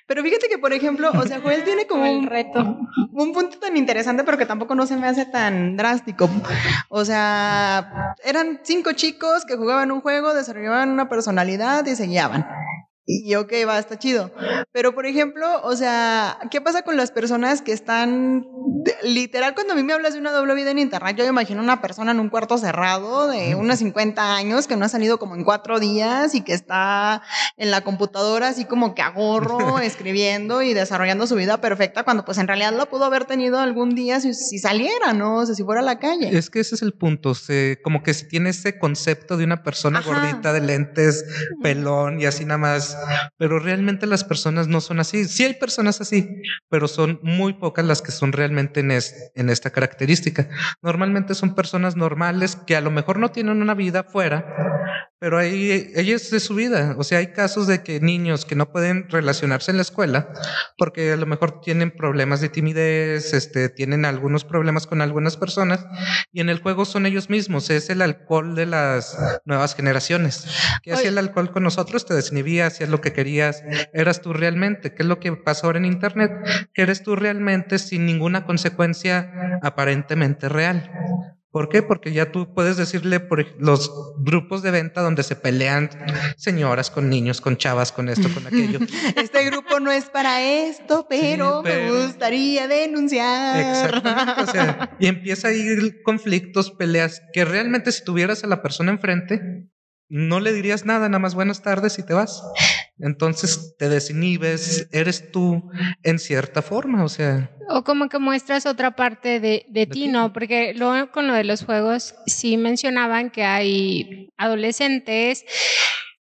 Pero 0.08 0.24
fíjate 0.24 0.48
que, 0.50 0.58
por 0.58 0.74
ejemplo, 0.74 1.12
o 1.14 1.24
sea, 1.24 1.42
Joel 1.42 1.64
tiene 1.64 1.86
como 1.86 2.12
un 2.12 2.28
reto, 2.28 2.80
un 3.12 3.34
punto 3.34 3.60
tan 3.60 3.78
interesante, 3.78 4.24
pero 4.24 4.38
que 4.38 4.46
tampoco 4.46 4.76
no 4.76 4.88
se 4.88 4.98
me 4.98 5.08
hace 5.08 5.26
tan 5.26 5.78
drástico. 5.78 6.30
O 6.90 7.06
sea, 7.06 8.16
eran 8.24 8.62
cinco 8.64 8.94
chicos 8.94 9.46
que 9.46 9.56
jugaban 9.56 9.92
un 9.92 10.02
juego, 10.02 10.34
desarrollaban 10.34 10.90
una 10.90 11.08
personalidad 11.10 11.86
y 11.86 11.96
se 11.96 12.08
guiaban. 12.08 12.48
Y 13.06 13.34
ok, 13.34 13.52
va, 13.68 13.80
está 13.80 13.98
chido. 13.98 14.32
Pero, 14.72 14.94
por 14.94 15.08
ejemplo, 15.08 15.62
o 15.64 15.76
sea, 15.76 16.38
¿qué 16.52 16.62
pasa 16.62 16.84
con 16.84 16.98
las 16.98 17.12
personas 17.12 17.64
que 17.64 17.74
están, 17.74 18.46
literal, 19.04 19.56
cuando 19.56 19.74
a 19.74 19.76
mí 19.76 19.82
me 19.82 19.94
hablas 19.94 20.14
de 20.14 20.20
una 20.20 20.32
doble 20.32 20.54
vida 20.54 20.70
en 20.70 20.78
internet, 20.78 21.18
yo 21.18 21.24
me 21.24 21.32
imagino 21.32 21.64
una 21.64 21.82
persona 21.82 22.12
en 22.12 22.20
un 22.20 22.30
cuarto 22.30 22.60
cerrado 22.60 23.28
de 23.28 23.56
unos 23.56 23.80
50 23.80 24.36
años 24.36 24.68
que 24.68 24.78
no 24.78 24.86
ha 24.86 24.90
salido 24.90 25.18
como 25.18 25.36
en 25.36 25.44
cuatro 25.44 25.80
días 25.80 26.36
y 26.36 26.42
que 26.42 26.54
está 26.54 27.24
en 27.58 27.72
la 27.72 27.82
computadora 27.82 28.50
así 28.50 28.66
como 28.66 28.94
que 28.94 29.02
a 29.02 29.10
gorro, 29.10 29.80
escribiendo 29.80 30.62
y 30.62 30.76
desarrollando 30.76 31.26
su 31.26 31.36
vida 31.36 31.60
perfecta, 31.60 32.04
cuando 32.04 32.24
pues 32.24 32.38
en 32.38 32.48
realidad 32.48 32.72
la 32.72 32.86
pudo 32.86 33.06
haber 33.06 33.26
tenido 33.26 33.58
algún 33.58 33.96
día 33.96 34.20
si, 34.20 34.34
saliera, 34.60 35.14
¿no? 35.14 35.38
O 35.38 35.46
sea, 35.46 35.56
si 35.56 35.64
fuera 35.64 35.82
a 35.82 35.84
la 35.84 35.98
calle. 35.98 36.38
Es 36.38 36.52
que 36.52 36.60
ese 36.60 36.76
es 36.76 36.84
el 36.84 36.94
punto, 36.94 37.34
como 37.84 38.04
que 38.04 38.14
si 38.14 38.28
tiene 38.28 38.52
ese 38.52 38.78
concepto 38.78 39.38
de 39.38 39.44
una 39.44 39.64
persona 39.64 40.02
gordita 40.02 40.54
de 40.54 40.62
lentes, 40.62 41.26
pelón 41.64 42.22
y 42.22 42.26
así 42.26 42.46
nada 42.46 42.60
más 42.60 42.91
pero 43.38 43.60
realmente 43.60 44.06
las 44.06 44.24
personas 44.24 44.68
no 44.68 44.82
son 44.82 45.00
así. 45.00 45.26
Sí 45.26 45.44
hay 45.44 45.54
personas 45.56 46.02
así, 46.02 46.28
pero 46.70 46.88
son 46.88 47.20
muy 47.24 47.54
pocas 47.54 47.86
las 47.86 48.02
que 48.02 48.12
son 48.12 48.32
realmente 48.32 48.80
en, 48.80 48.92
en 48.92 49.50
esta 49.50 49.70
característica. 49.70 50.50
Normalmente 50.82 51.36
son 51.36 51.56
personas 51.56 51.96
normales 51.96 52.56
que 52.56 52.76
a 52.76 52.82
lo 52.82 52.92
mejor 52.92 53.20
no 53.20 53.32
tienen 53.32 53.62
una 53.62 53.74
vida 53.74 54.04
fuera, 54.04 55.11
pero 55.22 55.38
ahí 55.38 55.92
ella 55.94 56.16
es 56.16 56.32
de 56.32 56.40
su 56.40 56.56
vida. 56.56 56.96
O 56.98 57.04
sea, 57.04 57.20
hay 57.20 57.28
casos 57.28 57.68
de 57.68 57.84
que 57.84 58.00
niños 58.00 58.44
que 58.44 58.56
no 58.56 58.72
pueden 58.72 59.08
relacionarse 59.08 59.70
en 59.70 59.78
la 59.78 59.84
escuela 59.84 60.34
porque 60.80 61.12
a 61.12 61.16
lo 61.16 61.28
mejor 61.28 61.62
tienen 61.62 61.92
problemas 61.92 62.42
de 62.42 62.50
timidez, 62.50 63.32
este, 63.36 63.70
tienen 63.70 64.04
algunos 64.06 64.46
problemas 64.46 64.88
con 64.88 65.00
algunas 65.00 65.38
personas 65.38 65.86
y 66.34 66.42
en 66.42 66.50
el 66.50 66.60
juego 66.60 66.86
son 66.86 67.06
ellos 67.06 67.30
mismos. 67.30 67.70
Es 67.70 67.92
el 67.92 68.02
alcohol 68.02 68.56
de 68.56 68.66
las 68.66 69.16
nuevas 69.46 69.76
generaciones. 69.76 70.48
¿Qué 70.82 70.92
hacía 70.92 71.10
el 71.10 71.20
alcohol 71.20 71.52
con 71.52 71.62
nosotros? 71.62 72.08
Te 72.08 72.16
desinhibía, 72.16 72.66
hacías 72.66 72.90
lo 72.90 73.00
que 73.00 73.14
querías. 73.14 73.64
Eras 73.94 74.24
tú 74.24 74.34
realmente. 74.34 74.96
¿Qué 74.96 75.04
es 75.04 75.08
lo 75.08 75.20
que 75.20 75.34
pasa 75.34 75.68
ahora 75.68 75.78
en 75.78 75.86
Internet? 75.86 76.32
Que 76.74 76.82
eres 76.82 77.04
tú 77.04 77.16
realmente 77.16 77.78
sin 77.78 78.08
ninguna 78.08 78.44
consecuencia 78.44 79.60
aparentemente 79.62 80.50
real. 80.50 80.90
¿Por 81.52 81.68
qué? 81.68 81.84
Porque 81.84 82.14
ya 82.14 82.32
tú 82.32 82.54
puedes 82.54 82.78
decirle 82.78 83.20
por 83.20 83.46
los 83.60 83.92
grupos 84.20 84.62
de 84.62 84.72
venta 84.72 85.02
donde 85.02 85.24
se 85.24 85.36
pelean 85.36 85.90
señoras 86.38 86.90
con 86.90 87.10
niños, 87.10 87.42
con 87.42 87.58
chavas, 87.58 87.92
con 87.92 88.08
esto, 88.08 88.30
con 88.34 88.48
aquello. 88.48 88.80
Este 89.18 89.44
grupo 89.46 89.80
no 89.82 89.92
es 89.92 90.06
para 90.06 90.42
esto, 90.42 91.08
pero, 91.10 91.62
me 91.62 91.92
gustaría 91.92 92.70
denunciar. 92.70 93.60
Exactamente. 93.60 94.42
O 94.42 94.48
sea, 94.48 94.96
y 95.00 95.08
empieza 95.08 95.50
a 95.50 95.54
ir 95.54 96.02
conflictos, 96.04 96.72
peleas, 96.72 97.22
que 97.34 97.44
realmente 97.44 97.92
si 97.92 98.04
tuvieras 98.06 98.46
a 98.46 98.48
la 98.48 98.62
persona 98.62 98.92
enfrente, 98.92 99.70
no 100.08 100.40
le 100.40 100.54
dirías 100.54 100.86
nada, 100.86 101.10
nada 101.10 101.20
más 101.20 101.36
buenas 101.36 101.62
tardes 101.62 102.00
y 102.00 102.06
te 102.06 102.14
vas. 102.14 102.42
Entonces 103.02 103.76
te 103.78 103.90
desinhibes, 103.90 104.88
eres 104.92 105.32
tú 105.32 105.72
en 106.04 106.20
cierta 106.20 106.62
forma, 106.62 107.04
o 107.04 107.10
sea. 107.10 107.52
O 107.70 107.84
como 107.84 108.10
que 108.10 108.20
muestras 108.20 108.66
otra 108.66 108.96
parte 108.96 109.40
de, 109.40 109.66
de, 109.70 109.86
ti, 109.88 110.08
¿no? 110.08 110.34
Porque 110.34 110.74
luego 110.76 111.12
con 111.12 111.28
lo 111.28 111.34
de 111.34 111.44
los 111.44 111.64
juegos 111.64 112.16
sí 112.26 112.58
mencionaban 112.58 113.30
que 113.32 113.44
hay 113.44 114.30
adolescentes 114.38 115.46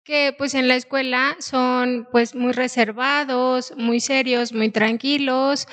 que 0.03 0.33
pues 0.37 0.55
en 0.55 0.67
la 0.67 0.75
escuela 0.75 1.37
son 1.39 2.07
pues 2.11 2.33
muy 2.33 2.53
reservados, 2.53 3.73
muy 3.77 3.99
serios, 3.99 4.51
muy 4.51 4.69
tranquilos 4.69 5.67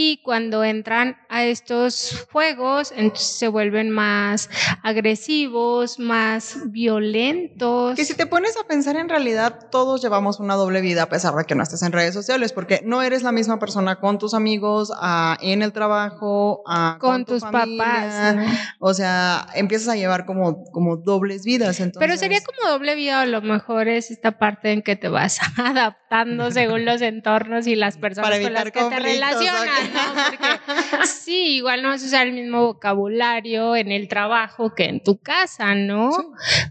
y 0.00 0.18
cuando 0.22 0.62
entran 0.62 1.16
a 1.28 1.42
estos 1.42 2.28
juegos 2.30 2.94
se 3.14 3.48
vuelven 3.48 3.90
más 3.90 4.48
agresivos, 4.84 5.98
más 5.98 6.56
violentos. 6.66 7.96
Que 7.96 8.04
si 8.04 8.14
te 8.14 8.26
pones 8.26 8.56
a 8.56 8.68
pensar 8.68 8.94
en 8.94 9.08
realidad 9.08 9.58
todos 9.72 10.00
llevamos 10.00 10.38
una 10.38 10.54
doble 10.54 10.82
vida 10.82 11.02
a 11.02 11.08
pesar 11.08 11.34
de 11.34 11.46
que 11.46 11.56
no 11.56 11.64
estés 11.64 11.82
en 11.82 11.90
redes 11.90 12.14
sociales 12.14 12.52
porque 12.52 12.80
no 12.84 13.02
eres 13.02 13.24
la 13.24 13.32
misma 13.32 13.58
persona 13.58 13.96
con 13.96 14.20
tus 14.20 14.34
amigos, 14.34 14.92
en 15.40 15.62
el 15.62 15.72
trabajo, 15.72 16.62
con, 17.00 17.24
tus 17.24 17.42
papás. 17.42 18.36
O 18.78 18.94
sea, 18.94 19.48
empiezas 19.56 19.88
a 19.88 19.96
llevar 19.96 20.26
como, 20.26 20.62
como 20.70 20.98
dobles 20.98 21.44
vidas. 21.44 21.80
Entonces... 21.80 21.98
Pero 21.98 22.16
sería 22.16 22.38
como 22.44 22.70
doble 22.70 22.94
vida, 22.94 23.22
a 23.22 23.26
lo 23.26 23.42
mejor 23.42 23.88
es 23.88 24.12
esta 24.12 24.38
parte 24.38 24.70
en 24.70 24.82
que 24.82 24.94
te 24.94 25.08
vas 25.08 25.40
adaptando 25.58 26.52
según 26.52 26.84
los 26.84 27.02
entornos 27.02 27.66
y 27.66 27.74
las 27.74 27.98
personas 27.98 28.38
con 28.38 28.52
las 28.52 28.64
que 28.66 28.84
te 28.84 29.00
relacionas. 29.00 29.87
Porque 29.92 31.06
sí, 31.06 31.56
igual 31.56 31.82
no 31.82 31.88
vas 31.88 32.02
a 32.02 32.06
usar 32.06 32.26
el 32.26 32.34
mismo 32.34 32.62
vocabulario 32.62 33.76
en 33.76 33.92
el 33.92 34.08
trabajo 34.08 34.74
que 34.74 34.84
en 34.84 35.02
tu 35.02 35.18
casa, 35.18 35.74
¿no? 35.74 36.10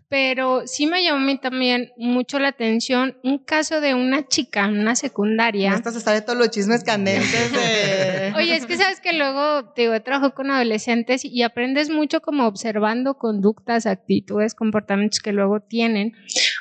Pero 0.09 0.67
sí 0.67 0.87
me 0.87 1.03
llamó 1.03 1.17
a 1.17 1.25
mí 1.25 1.37
también 1.37 1.91
mucho 1.97 2.39
la 2.39 2.49
atención 2.49 3.17
un 3.23 3.39
caso 3.39 3.81
de 3.81 3.93
una 3.95 4.27
chica 4.27 4.65
en 4.65 4.79
una 4.79 4.95
secundaria. 4.95 5.73
Estás 5.73 5.95
hasta 5.95 6.13
de 6.13 6.21
todos 6.21 6.37
los 6.37 6.49
chismes 6.51 6.83
candentes 6.83 7.51
de... 7.51 8.33
Oye, 8.37 8.55
es 8.55 8.65
que 8.65 8.77
sabes 8.77 9.01
que 9.01 9.13
luego, 9.13 9.69
te 9.73 9.83
digo, 9.83 9.99
trabajo 10.01 10.33
con 10.33 10.51
adolescentes 10.51 11.25
y 11.25 11.43
aprendes 11.43 11.89
mucho 11.89 12.21
como 12.21 12.47
observando 12.47 13.17
conductas, 13.17 13.85
actitudes, 13.85 14.53
comportamientos 14.55 15.19
que 15.19 15.31
luego 15.31 15.59
tienen. 15.59 16.13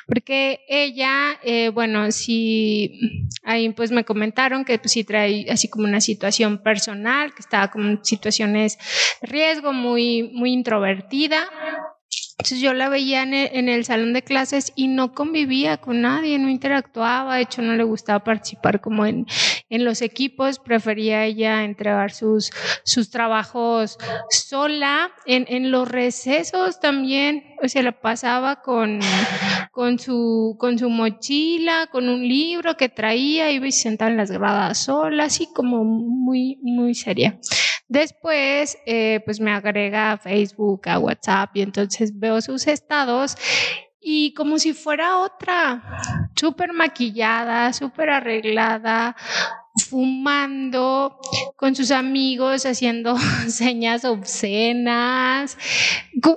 Porque 0.07 0.61
ella, 0.69 1.37
eh, 1.43 1.67
bueno, 1.69 2.11
sí, 2.11 3.27
ahí 3.43 3.69
pues 3.73 3.91
me 3.91 4.05
comentaron 4.05 4.63
que 4.63 4.79
pues, 4.79 4.93
sí 4.93 5.03
trae 5.03 5.45
así 5.49 5.67
como 5.67 5.85
una 5.85 5.99
situación 5.99 6.59
personal, 6.59 7.33
que 7.33 7.41
estaba 7.41 7.69
como 7.69 7.89
en 7.89 8.05
situaciones 8.05 8.77
de 9.21 9.27
riesgo, 9.27 9.73
muy, 9.73 10.23
muy 10.33 10.53
introvertida. 10.53 11.39
Entonces 12.39 12.59
yo 12.59 12.75
la 12.75 12.87
veía 12.87 13.23
en 13.23 13.33
el, 13.33 13.83
salón 13.83 14.13
de 14.13 14.21
clases 14.21 14.71
y 14.75 14.89
no 14.89 15.15
convivía 15.15 15.77
con 15.77 16.01
nadie, 16.01 16.37
no 16.37 16.49
interactuaba, 16.49 17.35
de 17.35 17.41
hecho 17.41 17.63
no 17.63 17.73
le 17.73 17.83
gustaba 17.83 18.23
participar 18.23 18.79
como 18.79 19.07
en, 19.07 19.25
en 19.69 19.83
los 19.83 20.03
equipos, 20.03 20.59
prefería 20.59 21.25
ella 21.25 21.63
entregar 21.63 22.11
sus, 22.11 22.51
sus 22.83 23.09
trabajos 23.09 23.97
sola, 24.29 25.09
en, 25.25 25.45
en 25.49 25.71
los 25.71 25.89
recesos 25.89 26.79
también, 26.79 27.43
o 27.59 27.81
la 27.81 27.91
pasaba 27.91 28.61
con, 28.61 28.99
con, 29.71 29.97
su, 29.97 30.57
con 30.59 30.77
su 30.77 30.91
mochila, 30.91 31.87
con 31.91 32.07
un 32.07 32.27
libro 32.27 32.77
que 32.77 32.87
traía, 32.87 33.51
iba 33.51 33.65
y 33.65 33.71
se 33.71 33.81
sentaba 33.81 34.11
en 34.11 34.17
las 34.17 34.29
gradas 34.29 34.77
sola, 34.77 35.23
así 35.23 35.47
como 35.55 35.83
muy, 35.83 36.59
muy 36.61 36.93
seria. 36.93 37.39
Después, 37.89 38.77
eh, 38.85 39.21
pues 39.23 39.39
me 39.39 39.51
agrega 39.51 40.11
a 40.11 40.17
Facebook, 40.17 40.89
a 40.89 40.99
WhatsApp 40.99 41.51
y 41.55 41.61
entonces 41.61 42.17
veo 42.17 42.41
sus 42.41 42.67
estados 42.67 43.37
y 44.01 44.33
como 44.33 44.59
si 44.59 44.73
fuera 44.73 45.19
otra, 45.19 45.83
súper 46.35 46.73
maquillada, 46.73 47.73
súper 47.73 48.09
arreglada, 48.09 49.15
fumando 49.89 51.19
con 51.55 51.75
sus 51.75 51.91
amigos, 51.91 52.65
haciendo 52.65 53.17
señas 53.47 54.05
obscenas, 54.05 55.57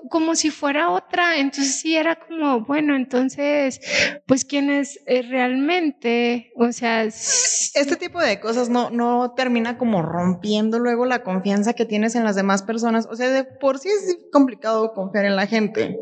como 0.09 0.35
si 0.35 0.50
fuera 0.50 0.90
otra. 0.90 1.38
Entonces 1.38 1.80
sí 1.80 1.97
era 1.97 2.16
como, 2.16 2.61
bueno, 2.62 2.97
entonces, 2.97 3.80
pues 4.26 4.44
quién 4.44 4.70
es 4.70 5.00
eh, 5.06 5.23
realmente, 5.23 6.52
o 6.56 6.73
sea... 6.73 7.04
Este 7.04 7.97
tipo 7.97 8.20
de 8.20 8.40
cosas 8.40 8.68
no, 8.68 8.90
no 8.90 9.35
termina 9.35 9.79
como 9.79 10.03
rompiendo 10.03 10.79
luego 10.79 11.07
la 11.07 11.22
confianza 11.22 11.74
que 11.74 11.85
tienes 11.85 12.14
en 12.14 12.24
las 12.24 12.37
demás 12.37 12.62
personas. 12.62 13.07
O 13.11 13.16
sea, 13.16 13.29
de 13.31 13.44
por 13.44 13.79
sí 13.79 13.88
es 13.88 14.18
complicado 14.33 14.92
confiar 14.92 15.24
en 15.24 15.37
la 15.37 15.46
gente. 15.46 15.98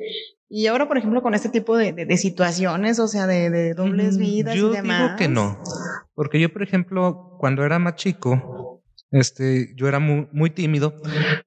Y 0.51 0.67
ahora, 0.67 0.89
por 0.89 0.97
ejemplo, 0.97 1.23
con 1.23 1.35
este 1.35 1.51
tipo 1.51 1.77
de, 1.77 1.93
de, 1.93 2.17
situaciones, 2.17 2.99
o 2.99 3.07
sea, 3.07 3.27
de, 3.27 3.51
de 3.51 3.75
dobles 3.75 4.17
vidas 4.17 4.57
y 4.57 4.61
demás. 4.61 4.99
Yo 4.99 5.05
digo 5.05 5.17
que 5.17 5.29
no. 5.29 5.63
Porque 6.15 6.41
yo, 6.41 6.51
por 6.51 6.63
ejemplo, 6.63 7.37
cuando 7.39 7.65
era 7.65 7.79
más 7.79 7.97
chico, 7.97 8.78
este, 9.11 9.73
yo 9.77 9.88
era 9.88 9.99
muy, 9.99 10.29
muy, 10.33 10.51
tímido, 10.51 10.94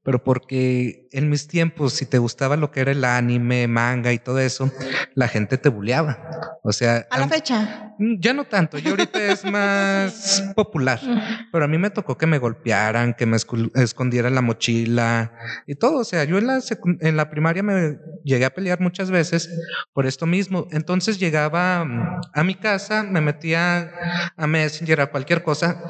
pero 0.04 0.24
porque 0.24 1.08
en 1.12 1.30
mis 1.30 1.48
tiempos, 1.48 1.94
si 1.94 2.06
te 2.06 2.18
gustaba 2.18 2.56
lo 2.56 2.72
que 2.72 2.80
era 2.80 2.92
el 2.92 3.04
anime, 3.04 3.68
manga 3.68 4.14
y 4.14 4.20
todo 4.20 4.40
eso, 4.40 4.72
la 5.14 5.28
gente 5.28 5.58
te 5.58 5.70
bulleaba. 5.70 6.18
O 6.64 6.72
sea. 6.72 7.08
A 7.10 7.20
la 7.20 7.28
fecha. 7.28 7.94
Mm, 8.00 8.20
ya 8.20 8.34
no 8.34 8.46
tanto. 8.46 8.78
Yo 8.78 8.92
ahorita 8.92 9.20
es 9.32 9.46
más 9.46 10.44
popular, 10.56 11.00
pero 11.52 11.66
a 11.66 11.68
mí 11.68 11.78
me 11.78 11.90
tocó 11.90 12.18
que 12.18 12.26
me 12.26 12.40
golpearan, 12.40 13.14
que 13.14 13.26
me 13.26 13.38
escondiera 13.76 14.30
la 14.30 14.42
mochila 14.42 15.32
y 15.68 15.76
todo. 15.76 16.00
O 16.00 16.04
sea, 16.04 16.24
yo 16.24 16.38
en 16.38 16.48
la, 16.48 16.60
en 17.00 17.18
la 17.18 17.30
primaria 17.30 17.64
me 17.64 17.98
llegué 18.24 18.46
a 18.46 18.54
pelear 18.54 18.80
muchas 18.80 19.12
veces 19.12 19.50
por 19.94 20.06
esto 20.06 20.26
mismo. 20.26 20.68
Entonces 20.72 21.20
llegaba 21.20 21.86
mm, 21.86 22.22
a 22.34 22.44
mi 22.44 22.56
casa, 22.56 23.04
me 23.04 23.22
metía 23.22 23.92
a 24.36 24.48
Messenger, 24.48 25.02
a 25.02 25.12
cualquier 25.12 25.44
cosa 25.44 25.84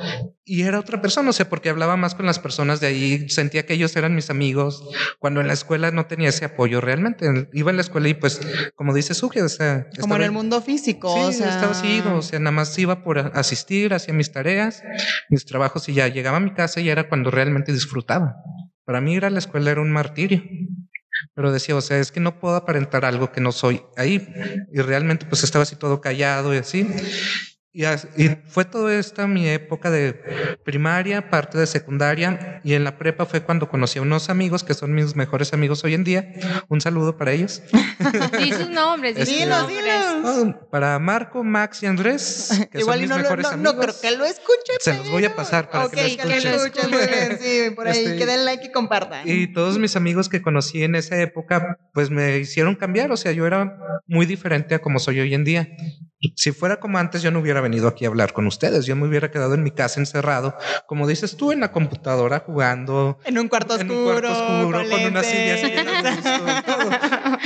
y 0.44 0.64
era 0.64 0.80
otra 0.80 1.02
persona. 1.02 1.30
O 1.30 1.34
sea, 1.34 1.48
porque 1.48 1.61
hablaba 1.70 1.98
más 1.98 2.16
con 2.16 2.26
las 2.26 2.40
personas 2.40 2.80
de 2.80 2.88
ahí, 2.88 3.30
sentía 3.30 3.66
que 3.66 3.74
ellos 3.74 3.96
eran 3.96 4.16
mis 4.16 4.30
amigos, 4.30 4.84
cuando 5.20 5.42
en 5.42 5.48
la 5.48 5.54
escuela 5.54 5.92
no 5.92 6.06
tenía 6.06 6.30
ese 6.30 6.46
apoyo 6.46 6.82
realmente. 6.82 7.50
Iba 7.54 7.72
en 7.72 7.78
la 7.78 7.82
escuela 7.82 8.08
y 8.10 8.14
pues, 8.14 8.42
como 8.76 8.94
dice 8.94 9.14
Suge, 9.14 9.42
o 9.42 9.50
sea... 9.50 9.88
Como 10.00 10.16
en 10.16 10.24
el 10.24 10.32
mundo 10.32 10.62
físico. 10.62 11.14
Sí, 11.14 11.22
o 11.22 11.32
sea... 11.32 11.50
estaba 11.50 11.72
así, 11.72 12.02
o 12.06 12.22
sea, 12.22 12.40
nada 12.40 12.52
más 12.52 12.78
iba 12.78 13.04
por 13.04 13.18
asistir, 13.20 13.94
hacía 13.94 14.14
mis 14.14 14.32
tareas, 14.32 14.84
mis 15.30 15.46
trabajos 15.46 15.88
y 15.90 15.94
ya 15.94 16.08
llegaba 16.08 16.38
a 16.38 16.42
mi 16.42 16.54
casa 16.54 16.80
y 16.82 16.90
era 16.90 17.10
cuando 17.10 17.32
realmente 17.32 17.72
disfrutaba. 17.72 18.36
Para 18.86 19.02
mí 19.02 19.14
ir 19.14 19.26
a 19.26 19.30
la 19.30 19.40
escuela 19.40 19.72
era 19.72 19.82
un 19.82 19.92
martirio. 19.92 20.44
Pero 21.36 21.52
decía, 21.52 21.76
o 21.76 21.82
sea, 21.82 22.00
es 22.00 22.12
que 22.12 22.20
no 22.20 22.40
puedo 22.40 22.56
aparentar 22.56 23.06
algo 23.06 23.32
que 23.32 23.42
no 23.42 23.52
soy 23.52 23.84
ahí. 23.96 24.28
Y 24.74 24.82
realmente 24.82 25.26
pues 25.26 25.44
estaba 25.44 25.64
así 25.64 25.76
todo 25.76 26.02
callado 26.02 26.54
y 26.54 26.58
así. 26.58 26.88
Y, 27.74 27.86
fue 28.48 28.66
toda 28.66 28.94
esta 28.96 29.28
mi 29.28 29.48
época 29.48 29.90
de 29.90 30.58
primaria, 30.66 31.30
parte 31.30 31.58
de 31.58 31.66
secundaria 31.66 32.60
y 32.66 32.74
en 32.74 32.84
la 32.84 32.98
prepa 32.98 33.26
fue 33.26 33.44
cuando 33.44 33.70
conocí 33.70 33.98
a 33.98 34.02
unos 34.02 34.30
amigos 34.30 34.66
que 34.66 34.74
son 34.74 34.94
mis 34.94 35.16
mejores 35.16 35.54
amigos 35.54 35.82
hoy 35.86 35.94
en 35.94 36.04
día. 36.04 36.34
Un 36.68 36.82
saludo 36.82 37.18
para 37.18 37.32
ellos. 37.32 37.62
Sí, 38.42 38.52
sus 38.52 38.70
nombres, 38.70 39.28
sí, 39.28 39.46
los 39.46 39.70
nombres. 39.70 40.56
para 40.72 40.98
Marco, 41.00 41.44
Max 41.44 41.84
y 41.84 41.86
Andrés, 41.86 42.68
que 42.72 42.82
son 42.82 43.00
mis 43.00 43.10
mejores 43.10 43.46
amigos. 43.46 43.74
No 43.74 43.80
creo 43.80 43.94
que 44.02 44.18
lo 44.18 44.26
escuchen. 44.26 44.76
Se 44.80 44.98
los 44.98 45.12
voy 45.12 45.26
a 45.26 45.36
pasar 45.36 45.70
para 45.70 45.90
que 45.90 46.02
lo 46.02 46.08
escuchen. 46.08 46.42
Que 46.42 46.50
lo 46.50 46.66
escuchen 46.66 47.40
sí, 47.40 47.70
por 47.76 47.88
ahí, 47.88 48.04
este, 48.04 48.18
que 48.18 48.26
den 48.26 48.46
like 48.46 48.66
y 48.66 48.72
compartan. 48.72 49.28
Y 49.30 49.54
todos 49.54 49.78
mis 49.78 49.96
amigos 49.96 50.30
que 50.30 50.42
conocí 50.42 50.84
en 50.84 50.96
esa 50.96 51.22
época, 51.22 51.78
pues 51.94 52.10
me 52.10 52.40
hicieron 52.40 52.76
cambiar. 52.76 53.12
O 53.12 53.18
sea, 53.18 53.32
yo 53.32 53.46
era 53.46 53.78
muy 54.08 54.26
diferente 54.26 54.76
a 54.76 54.80
como 54.80 55.00
soy 55.00 55.20
hoy 55.20 55.34
en 55.34 55.44
día. 55.44 55.70
Si 56.36 56.52
fuera 56.52 56.80
como 56.80 56.98
antes, 56.98 57.22
yo 57.22 57.32
no 57.32 57.40
hubiera 57.40 57.61
venido 57.62 57.88
aquí 57.88 58.06
a 58.06 58.10
hablar 58.10 58.34
con 58.34 58.48
ustedes. 58.48 58.86
Yo 58.86 58.96
me 58.96 59.08
hubiera 59.08 59.32
quedado 59.32 59.54
en 59.54 59.64
mi 59.64 59.72
casa 59.72 60.00
encerrado, 60.00 60.56
como 60.86 61.08
dices 61.08 61.38
tú, 61.38 61.52
en 61.52 61.60
la 61.60 61.72
computadora 61.72 62.40
jugando. 62.40 63.18
En 63.26 63.38
un 63.38 63.48
cuarto 63.48 63.76
oscuro. 63.76 63.94
En 63.94 64.00
un 64.00 64.04
cuarto 64.06 64.32
oscuro, 64.32 64.90
con, 64.90 65.06
una 65.06 65.24
silla 65.24 65.52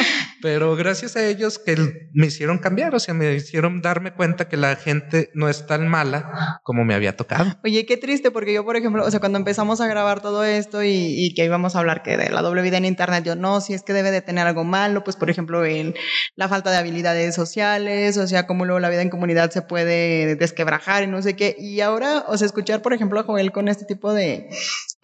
Pero 0.45 0.75
gracias 0.75 1.15
a 1.15 1.25
ellos 1.25 1.58
que 1.58 1.75
me 2.13 2.27
hicieron 2.27 2.60
cambiar, 2.60 2.93
o 2.93 2.99
sea, 2.99 3.15
me 3.15 3.34
hicieron 3.34 3.81
darme 3.81 4.13
cuenta 4.13 4.47
que 4.47 4.58
la 4.58 4.75
gente 4.75 5.31
no 5.34 5.49
es 5.49 5.65
tan 5.65 5.88
mala 5.88 6.60
como 6.62 6.86
me 6.86 6.93
había 6.93 7.17
tocado. 7.17 7.58
Oye, 7.63 7.88
qué 7.88 7.97
triste, 7.97 8.29
porque 8.29 8.53
yo, 8.53 8.63
por 8.63 8.75
ejemplo, 8.75 9.03
o 9.03 9.10
sea, 9.10 9.19
cuando 9.19 9.39
empezamos 9.39 9.81
a 9.81 9.88
grabar 9.88 10.21
todo 10.21 10.43
esto 10.43 10.84
y, 10.84 11.34
que 11.36 11.45
íbamos 11.45 11.75
a 11.75 11.79
hablar 11.79 12.03
que 12.03 12.15
de 12.15 12.29
la 12.29 12.43
doble 12.43 12.62
vida 12.62 12.77
en 12.77 12.86
Internet, 12.86 13.23
yo 13.23 13.36
no, 13.36 13.60
si 13.60 13.73
es 13.73 13.81
que 13.81 13.93
debe 13.93 14.12
de 14.12 14.21
tener 14.21 14.45
algo 14.45 14.63
malo, 14.63 15.03
pues, 15.03 15.15
por 15.15 15.31
ejemplo, 15.31 15.65
en 15.65 15.95
la 16.36 16.47
falta 16.47 16.69
de 16.69 16.77
habilidades 16.77 17.34
sociales, 17.34 18.15
o 18.17 18.27
sea, 18.27 18.45
como 18.45 18.65
luego 18.65 18.79
la 18.79 18.91
vida 18.91 19.01
en 19.01 19.10
comunidad 19.10 19.49
se 19.49 19.63
puede 19.63 20.36
desquebrajar 20.36 21.01
y 21.01 21.08
no 21.08 21.23
sé 21.23 21.36
qué. 21.36 21.55
Y 21.58 21.81
ahora, 21.81 22.23
o 22.27 22.38
sea, 22.38 22.45
escuchar, 22.45 22.84
por 22.84 22.93
ejemplo, 22.93 23.19
a 23.19 23.23
Joel 23.23 23.51
con 23.51 23.67
este 23.67 23.86
tipo 23.86 24.13
de, 24.13 24.47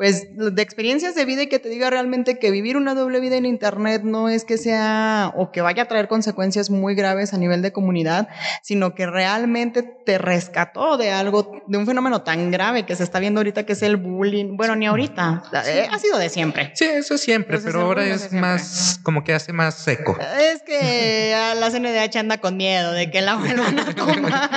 pues 0.01 0.29
de 0.35 0.63
experiencias 0.63 1.13
de 1.13 1.25
vida 1.25 1.43
y 1.43 1.47
que 1.47 1.59
te 1.59 1.69
diga 1.69 1.91
realmente 1.91 2.39
que 2.39 2.49
vivir 2.49 2.75
una 2.75 2.95
doble 2.95 3.19
vida 3.19 3.35
en 3.35 3.45
internet 3.45 4.01
no 4.03 4.29
es 4.29 4.45
que 4.45 4.57
sea 4.57 5.31
o 5.35 5.51
que 5.51 5.61
vaya 5.61 5.83
a 5.83 5.87
traer 5.87 6.07
consecuencias 6.07 6.71
muy 6.71 6.95
graves 6.95 7.35
a 7.35 7.37
nivel 7.37 7.61
de 7.61 7.71
comunidad, 7.71 8.27
sino 8.63 8.95
que 8.95 9.05
realmente 9.05 9.83
te 9.83 10.17
rescató 10.17 10.97
de 10.97 11.11
algo, 11.11 11.61
de 11.67 11.77
un 11.77 11.85
fenómeno 11.85 12.23
tan 12.23 12.49
grave 12.49 12.87
que 12.87 12.95
se 12.95 13.03
está 13.03 13.19
viendo 13.19 13.41
ahorita 13.41 13.67
que 13.67 13.73
es 13.73 13.83
el 13.83 13.97
bullying. 13.97 14.57
Bueno, 14.57 14.75
ni 14.75 14.87
ahorita, 14.87 15.43
eh, 15.67 15.87
ha 15.91 15.99
sido 15.99 16.17
de 16.17 16.29
siempre. 16.29 16.71
Sí, 16.73 16.85
eso 16.85 17.19
siempre, 17.19 17.59
pero 17.59 17.81
ahora 17.81 18.03
es 18.03 18.33
más, 18.33 18.99
como 19.03 19.23
que 19.23 19.35
hace 19.35 19.53
más 19.53 19.75
seco. 19.75 20.17
Es 20.39 20.63
que 20.63 21.35
la 21.59 21.69
CNDH 21.69 22.17
anda 22.17 22.39
con 22.39 22.57
miedo 22.57 22.91
de 22.91 23.11
que 23.11 23.21
la 23.21 23.35
vuelvan 23.35 23.77
a 23.77 23.93
tomar. 23.93 24.49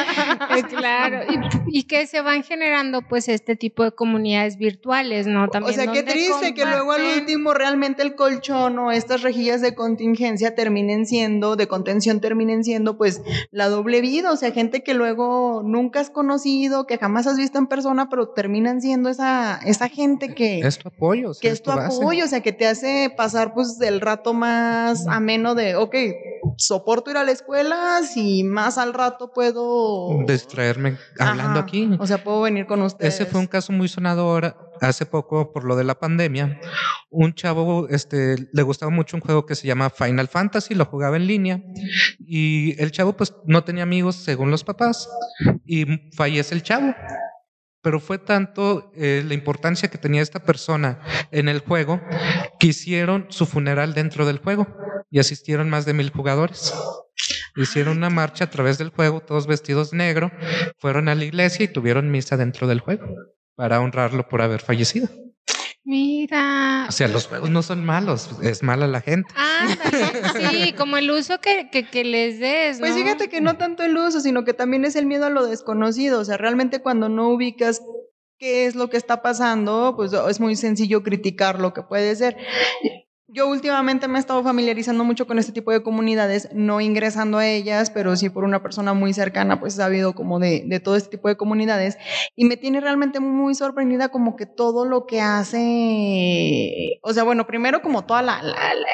claro, 0.71 1.21
y, 1.69 1.81
y 1.81 1.83
que 1.83 2.07
se 2.07 2.23
van 2.23 2.45
generando 2.45 3.03
pues 3.03 3.29
este 3.29 3.57
tipo 3.57 3.85
de 3.85 3.93
comunidades 3.93 4.57
virtuales, 4.57 5.27
o 5.37 5.73
sea, 5.73 5.91
qué 5.93 6.03
triste 6.03 6.55
que 6.55 6.65
luego 6.65 6.93
al 6.93 7.03
último 7.21 7.55
realmente 7.55 8.03
el 8.03 8.15
colchón 8.15 8.79
o 8.79 8.93
estas 8.93 9.23
rejillas 9.23 9.61
de 9.61 9.75
contingencia 9.75 10.55
terminen 10.55 11.07
siendo, 11.07 11.57
de 11.57 11.67
contención 11.69 12.21
terminen 12.21 12.65
siendo 12.65 12.97
pues 12.97 13.23
la 13.51 13.69
doble 13.69 14.01
vida, 14.01 14.33
o 14.33 14.37
sea, 14.37 14.53
gente 14.53 14.83
que 14.83 14.95
luego 14.95 15.63
nunca 15.65 16.01
has 16.01 16.11
conocido, 16.11 16.87
que 16.87 16.99
jamás 16.99 17.27
has 17.27 17.37
visto 17.37 17.59
en 17.59 17.67
persona, 17.67 18.09
pero 18.09 18.29
terminan 18.29 18.81
siendo 18.81 19.09
esa, 19.09 19.59
esa 19.65 19.89
gente 19.89 20.35
que... 20.35 20.61
Es 20.61 20.79
tu 20.79 20.89
apoyo. 20.89 21.33
que 21.41 21.49
es 21.49 21.63
tu 21.63 21.71
apoyo, 21.71 22.25
o 22.25 22.29
sea, 22.29 22.41
que 22.41 22.53
te 22.53 22.67
hace 22.67 23.13
pasar 23.17 23.55
pues 23.55 23.81
el 23.81 24.01
rato 24.01 24.35
más 24.35 25.07
ameno 25.07 25.55
de, 25.55 25.77
ok, 25.77 25.95
soporto 26.57 27.11
ir 27.11 27.17
a 27.17 27.25
la 27.25 27.33
escuela, 27.33 28.01
si 28.03 28.45
más 28.45 28.79
al 28.79 28.95
rato 28.95 29.33
puedo... 29.33 30.23
Distraerme 30.27 30.97
hablando 31.19 31.61
aquí. 31.61 31.91
O 31.99 32.07
sea, 32.07 32.23
puedo 32.23 32.43
venir 32.43 32.67
con 32.67 32.83
ustedes. 32.83 33.15
Ese 33.15 33.27
fue 33.27 33.41
un 33.41 33.47
caso 33.47 33.73
muy 33.73 33.89
sonado 33.89 34.23
ahora 34.23 34.57
hace 34.89 35.07
poco 35.07 35.53
por 35.53 35.65
lo 35.65 35.77
de 35.77 35.85
la 35.85 35.99
pandemia, 35.99 36.61
un 37.11 37.35
chavo 37.35 37.89
este, 37.89 38.37
le 38.53 38.63
gustaba 38.63 38.91
mucho 38.91 39.17
un 39.17 39.21
juego 39.21 39.47
que 39.47 39.55
se 39.55 39.67
llama 39.67 39.91
Final 39.91 40.29
Fantasy, 40.29 40.75
lo 40.75 40.85
jugaba 40.85 41.17
en 41.17 41.27
línea 41.27 41.63
y 42.19 42.81
el 42.83 42.91
chavo 42.91 43.17
pues 43.17 43.35
no 43.47 43.65
tenía 43.65 43.85
amigos 43.85 44.17
según 44.17 44.51
los 44.51 44.65
papás 44.65 45.09
y 45.65 46.11
fallece 46.13 46.55
el 46.55 46.63
chavo. 46.63 46.95
Pero 47.83 48.01
fue 48.01 48.17
tanto 48.17 48.93
eh, 48.97 49.23
la 49.27 49.35
importancia 49.35 49.91
que 49.91 49.99
tenía 49.99 50.23
esta 50.23 50.41
persona 50.41 51.01
en 51.31 51.49
el 51.49 51.59
juego 51.59 52.01
que 52.59 52.69
hicieron 52.69 53.27
su 53.29 53.45
funeral 53.45 53.93
dentro 53.93 54.25
del 54.25 54.39
juego 54.39 54.67
y 55.11 55.19
asistieron 55.19 55.69
más 55.69 55.85
de 55.85 55.93
mil 55.93 56.11
jugadores. 56.11 56.73
Hicieron 57.57 57.99
una 57.99 58.11
marcha 58.11 58.45
a 58.45 58.51
través 58.51 58.79
del 58.79 58.89
juego, 58.89 59.21
todos 59.21 59.47
vestidos 59.47 59.93
negro, 59.93 60.33
fueron 60.79 61.09
a 61.09 61.15
la 61.15 61.25
iglesia 61.25 61.65
y 61.65 61.69
tuvieron 61.69 62.11
misa 62.11 62.37
dentro 62.39 62.67
del 62.67 62.81
juego 62.81 63.05
para 63.55 63.81
honrarlo 63.81 64.29
por 64.29 64.43
haber 64.43 64.61
fallecido. 64.61 65.09
Mira. 65.85 66.87
O 66.89 66.93
sea, 66.93 67.09
los 67.09 67.27
juegos 67.27 67.51
no 67.51 67.63
son 67.63 67.85
malos, 67.85 68.31
es 68.43 68.63
mala 68.63 68.87
la 68.87 69.03
gente. 69.03 69.29
Ah, 69.37 69.67
sí, 70.51 70.73
como 70.79 70.97
el 70.97 71.11
uso 71.11 71.41
que, 71.41 71.69
que, 71.71 72.05
les 72.05 72.41
des. 72.41 72.79
Pues 72.79 72.95
fíjate 72.95 73.29
que 73.29 73.43
no 73.43 73.59
tanto 73.59 73.83
el 73.83 73.97
uso, 73.97 74.21
sino 74.21 74.45
que 74.45 74.55
también 74.55 74.87
es 74.87 74.97
el 74.97 75.05
miedo 75.05 75.27
a 75.27 75.31
lo 75.31 75.47
desconocido. 75.47 76.21
O 76.21 76.25
sea, 76.25 76.39
realmente 76.39 76.81
cuando 76.81 77.11
no 77.11 77.29
ubicas 77.29 77.83
qué 78.39 78.65
es 78.65 78.75
lo 78.75 78.89
que 78.89 78.97
está 78.97 79.21
pasando, 79.21 79.93
pues 79.95 80.13
es 80.13 80.41
muy 80.41 80.57
sencillo 80.57 81.03
criticar 81.03 81.61
lo 81.61 81.75
que 81.75 81.83
puede 81.83 82.17
ser 82.17 82.37
yo 83.35 83.49
últimamente 83.49 84.07
me 84.07 84.19
he 84.19 84.21
estado 84.21 84.45
familiarizando 84.45 85.03
mucho 85.03 85.27
con 85.27 85.41
este 85.41 85.51
tipo 85.51 85.73
de 85.73 85.83
comunidades, 85.83 86.49
no 86.53 86.81
ingresando 86.81 87.39
a 87.39 87.47
ellas, 87.47 87.91
pero 87.91 88.15
sí 88.15 88.31
por 88.31 88.45
una 88.45 88.63
persona 88.63 88.95
muy 88.95 89.13
cercana, 89.13 89.59
pues 89.59 89.75
he 89.75 89.79
sabido 89.79 90.15
como 90.15 90.39
de, 90.39 90.81
todo 90.85 90.95
este 90.95 91.11
tipo 91.11 91.27
de 91.27 91.37
comunidades. 91.37 91.99
Y 92.37 92.45
me 92.45 92.57
tiene 92.57 92.81
realmente 92.81 93.19
muy 93.19 93.57
sorprendida 93.57 94.11
como 94.11 94.37
que 94.37 94.47
todo 94.47 94.85
lo 94.85 95.07
que 95.07 95.21
hace, 95.21 97.01
o 97.03 97.13
sea, 97.13 97.25
bueno, 97.25 97.45
primero 97.49 97.83
como 97.83 98.05
toda 98.05 98.23
la, 98.23 98.41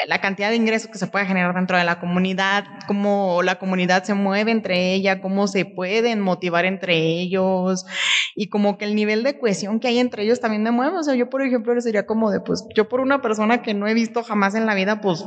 la, 0.06 0.20
cantidad 0.22 0.48
de 0.48 0.56
ingresos 0.56 0.90
que 0.90 0.96
se 0.96 1.06
puede 1.06 1.26
generar 1.26 1.54
dentro 1.54 1.76
de 1.76 1.84
la 1.84 2.00
comunidad, 2.00 2.64
cómo 2.86 3.42
la 3.42 3.58
comunidad 3.58 4.04
se 4.04 4.14
mueve 4.14 4.52
entre 4.52 4.94
ella, 4.94 5.20
cómo 5.20 5.48
se 5.48 5.66
pueden 5.66 6.20
motivar 6.20 6.64
entre 6.64 6.96
ellos 6.96 7.84
y 8.34 8.48
como 8.48 8.78
que 8.78 8.86
el 8.86 8.94
nivel 8.94 9.22
de 9.22 9.38
cohesión 9.38 9.80
que 9.80 9.88
hay 9.88 9.98
entre 9.98 10.22
ellos 10.22 10.40
también 10.40 10.62
me 10.62 10.70
mueve, 10.70 10.96
o 10.96 11.02
sea, 11.02 11.14
yo 11.14 11.28
por 11.28 11.42
ejemplo 11.42 11.78
sería 11.80 12.06
como 12.06 12.30
de, 12.30 12.40
pues 12.40 12.64
yo 12.74 12.88
por 12.88 13.00
una 13.00 13.20
persona 13.20 13.60
que 13.60 13.74
no 13.74 13.86
he 13.86 13.92
visto 13.92 14.24
jamás 14.30 14.54
en 14.54 14.64
la 14.64 14.76
vida, 14.76 15.00
pues 15.00 15.24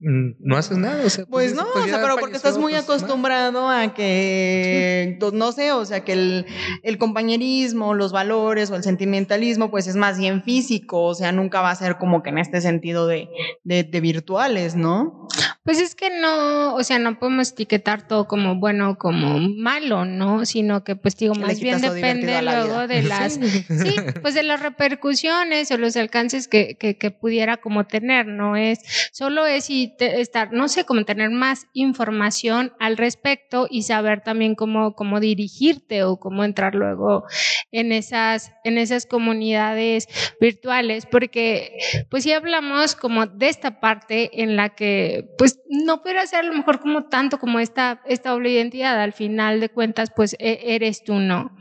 mm, 0.00 0.32
no 0.40 0.56
haces 0.58 0.76
nada. 0.76 1.02
O 1.06 1.08
sea, 1.08 1.24
pues, 1.24 1.54
pues 1.54 1.54
no, 1.54 1.66
pues 1.72 1.86
o 1.86 1.88
sea, 1.88 2.02
pero 2.02 2.18
porque 2.18 2.36
estás 2.36 2.58
muy 2.58 2.72
pues, 2.72 2.84
acostumbrado 2.84 3.66
a 3.66 3.94
que, 3.94 5.18
no 5.32 5.52
sé, 5.52 5.72
o 5.72 5.86
sea, 5.86 6.04
que 6.04 6.12
el, 6.12 6.46
el, 6.82 6.98
compañerismo, 6.98 7.94
los 7.94 8.12
valores 8.12 8.70
o 8.70 8.76
el 8.76 8.82
sentimentalismo, 8.82 9.70
pues 9.70 9.86
es 9.86 9.96
más 9.96 10.18
bien 10.18 10.42
físico, 10.42 11.02
o 11.02 11.14
sea, 11.14 11.32
nunca 11.32 11.62
va 11.62 11.70
a 11.70 11.74
ser 11.76 11.96
como 11.96 12.22
que 12.22 12.28
en 12.28 12.36
este 12.36 12.60
sentido 12.60 13.06
de, 13.06 13.30
de, 13.64 13.84
de 13.84 14.00
virtuales, 14.02 14.76
¿no? 14.76 15.19
Pues 15.62 15.78
es 15.78 15.94
que 15.94 16.08
no, 16.08 16.74
o 16.74 16.82
sea, 16.82 16.98
no 16.98 17.18
podemos 17.18 17.52
etiquetar 17.52 18.08
todo 18.08 18.26
como 18.26 18.54
bueno 18.54 18.90
o 18.90 18.96
como 18.96 19.38
malo, 19.38 20.06
¿no? 20.06 20.46
Sino 20.46 20.84
que 20.84 20.96
pues 20.96 21.18
digo, 21.18 21.34
más 21.34 21.60
bien 21.60 21.82
depende 21.82 22.40
luego 22.40 22.86
de 22.86 23.02
las, 23.02 23.34
sí, 23.68 23.94
pues 24.22 24.32
de 24.32 24.42
las 24.42 24.62
repercusiones 24.62 25.70
o 25.70 25.76
los 25.76 25.96
alcances 25.96 26.48
que, 26.48 26.76
que, 26.76 26.96
que, 26.96 27.10
pudiera 27.10 27.58
como 27.58 27.84
tener, 27.86 28.26
¿no? 28.26 28.56
Es, 28.56 29.10
solo 29.12 29.46
es 29.46 29.68
y 29.68 29.94
estar, 29.98 30.50
no 30.50 30.66
sé, 30.68 30.84
como 30.84 31.04
tener 31.04 31.28
más 31.28 31.66
información 31.74 32.72
al 32.80 32.96
respecto 32.96 33.66
y 33.70 33.82
saber 33.82 34.22
también 34.22 34.54
cómo, 34.54 34.94
cómo 34.94 35.20
dirigirte 35.20 36.04
o 36.04 36.18
cómo 36.18 36.42
entrar 36.42 36.74
luego 36.74 37.24
en 37.70 37.92
esas, 37.92 38.52
en 38.64 38.78
esas 38.78 39.04
comunidades 39.04 40.08
virtuales, 40.40 41.04
porque 41.04 41.76
pues 42.08 42.22
si 42.22 42.32
hablamos 42.32 42.96
como 42.96 43.26
de 43.26 43.50
esta 43.50 43.78
parte 43.78 44.42
en 44.42 44.56
la 44.56 44.70
que 44.70 45.28
pues 45.36 45.49
pues, 45.54 45.64
no 45.68 46.02
puede 46.02 46.26
ser 46.26 46.40
a 46.40 46.42
lo 46.42 46.52
mejor 46.52 46.80
como 46.80 47.04
tanto 47.04 47.38
como 47.38 47.58
esta, 47.58 48.02
esta 48.06 48.30
doble 48.30 48.50
identidad. 48.50 49.00
Al 49.00 49.12
final 49.12 49.60
de 49.60 49.68
cuentas, 49.68 50.10
pues 50.14 50.36
e, 50.38 50.74
eres 50.74 51.04
tú, 51.04 51.14
¿no? 51.14 51.56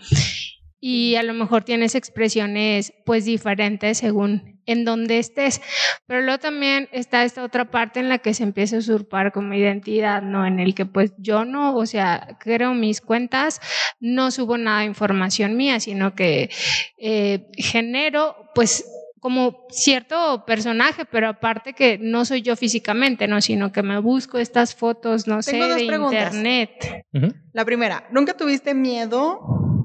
Y 0.82 1.16
a 1.16 1.24
lo 1.24 1.34
mejor 1.34 1.64
tienes 1.64 1.96
expresiones 1.96 2.94
pues 3.06 3.26
diferentes 3.26 3.98
según 3.98 4.62
en 4.66 4.86
donde 4.86 5.18
estés. 5.18 5.62
Pero 6.06 6.22
luego 6.22 6.40
también 6.40 6.88
está 6.92 7.26
esta 7.26 7.44
otra 7.44 7.70
parte 7.70 8.00
en 8.00 8.08
la 8.08 8.20
que 8.20 8.34
se 8.34 8.44
empieza 8.44 8.76
a 8.76 8.80
usurpar 8.80 9.32
como 9.34 9.54
identidad, 9.56 10.22
¿no? 10.22 10.46
En 10.46 10.60
el 10.60 10.76
que 10.76 10.86
pues 10.86 11.12
yo 11.18 11.44
no, 11.44 11.76
o 11.76 11.86
sea, 11.86 12.38
creo 12.40 12.74
mis 12.74 13.02
cuentas, 13.02 13.60
no 14.00 14.32
subo 14.32 14.58
nada 14.58 14.82
de 14.82 14.86
información 14.86 15.58
mía, 15.58 15.80
sino 15.80 16.16
que 16.16 16.50
eh, 16.98 17.48
genero 17.58 18.38
pues 18.54 18.86
como 19.20 19.66
cierto 19.70 20.44
personaje, 20.46 21.06
pero 21.06 21.28
aparte 21.28 21.74
que 21.74 21.98
no 22.00 22.26
soy 22.26 22.42
yo 22.42 22.56
físicamente, 22.56 23.28
¿no? 23.28 23.42
Sino 23.42 23.72
que 23.72 23.84
me 23.84 24.00
busco 24.00 24.38
estas 24.38 24.76
fotos, 24.76 25.28
no 25.28 25.42
sé, 25.42 25.58
de 25.58 25.84
internet. 25.84 27.06
La 27.54 27.66
primera, 27.66 28.08
¿nunca 28.12 28.36
tuviste 28.36 28.74
miedo 28.74 29.40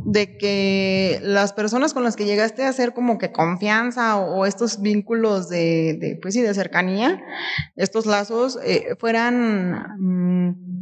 de 0.04 0.36
que 0.36 1.18
las 1.22 1.52
personas 1.52 1.94
con 1.94 2.04
las 2.04 2.14
que 2.14 2.26
llegaste 2.26 2.62
a 2.62 2.68
hacer 2.68 2.92
como 2.92 3.18
que 3.18 3.32
confianza 3.32 4.18
o, 4.18 4.46
estos 4.46 4.80
vínculos 4.80 5.48
de, 5.48 6.18
pues 6.22 6.34
sí, 6.34 6.42
de 6.42 6.54
cercanía, 6.54 7.22
estos 7.76 8.06
lazos, 8.06 8.58
eh, 8.64 8.94
fueran... 8.98 9.96
Mm, 9.98 10.73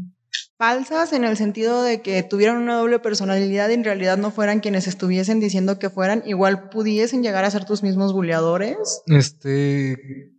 falsas 0.56 1.12
en 1.12 1.24
el 1.24 1.36
sentido 1.36 1.82
de 1.82 2.02
que 2.02 2.22
tuvieran 2.22 2.58
una 2.58 2.76
doble 2.76 2.98
personalidad 2.98 3.68
y 3.70 3.74
en 3.74 3.84
realidad 3.84 4.16
no 4.16 4.30
fueran 4.30 4.60
quienes 4.60 4.86
estuviesen 4.86 5.40
diciendo 5.40 5.78
que 5.78 5.90
fueran, 5.90 6.22
igual 6.26 6.68
pudiesen 6.70 7.22
llegar 7.22 7.44
a 7.44 7.50
ser 7.50 7.64
tus 7.64 7.82
mismos 7.82 8.12
buleadores? 8.12 9.02
Este 9.06 10.32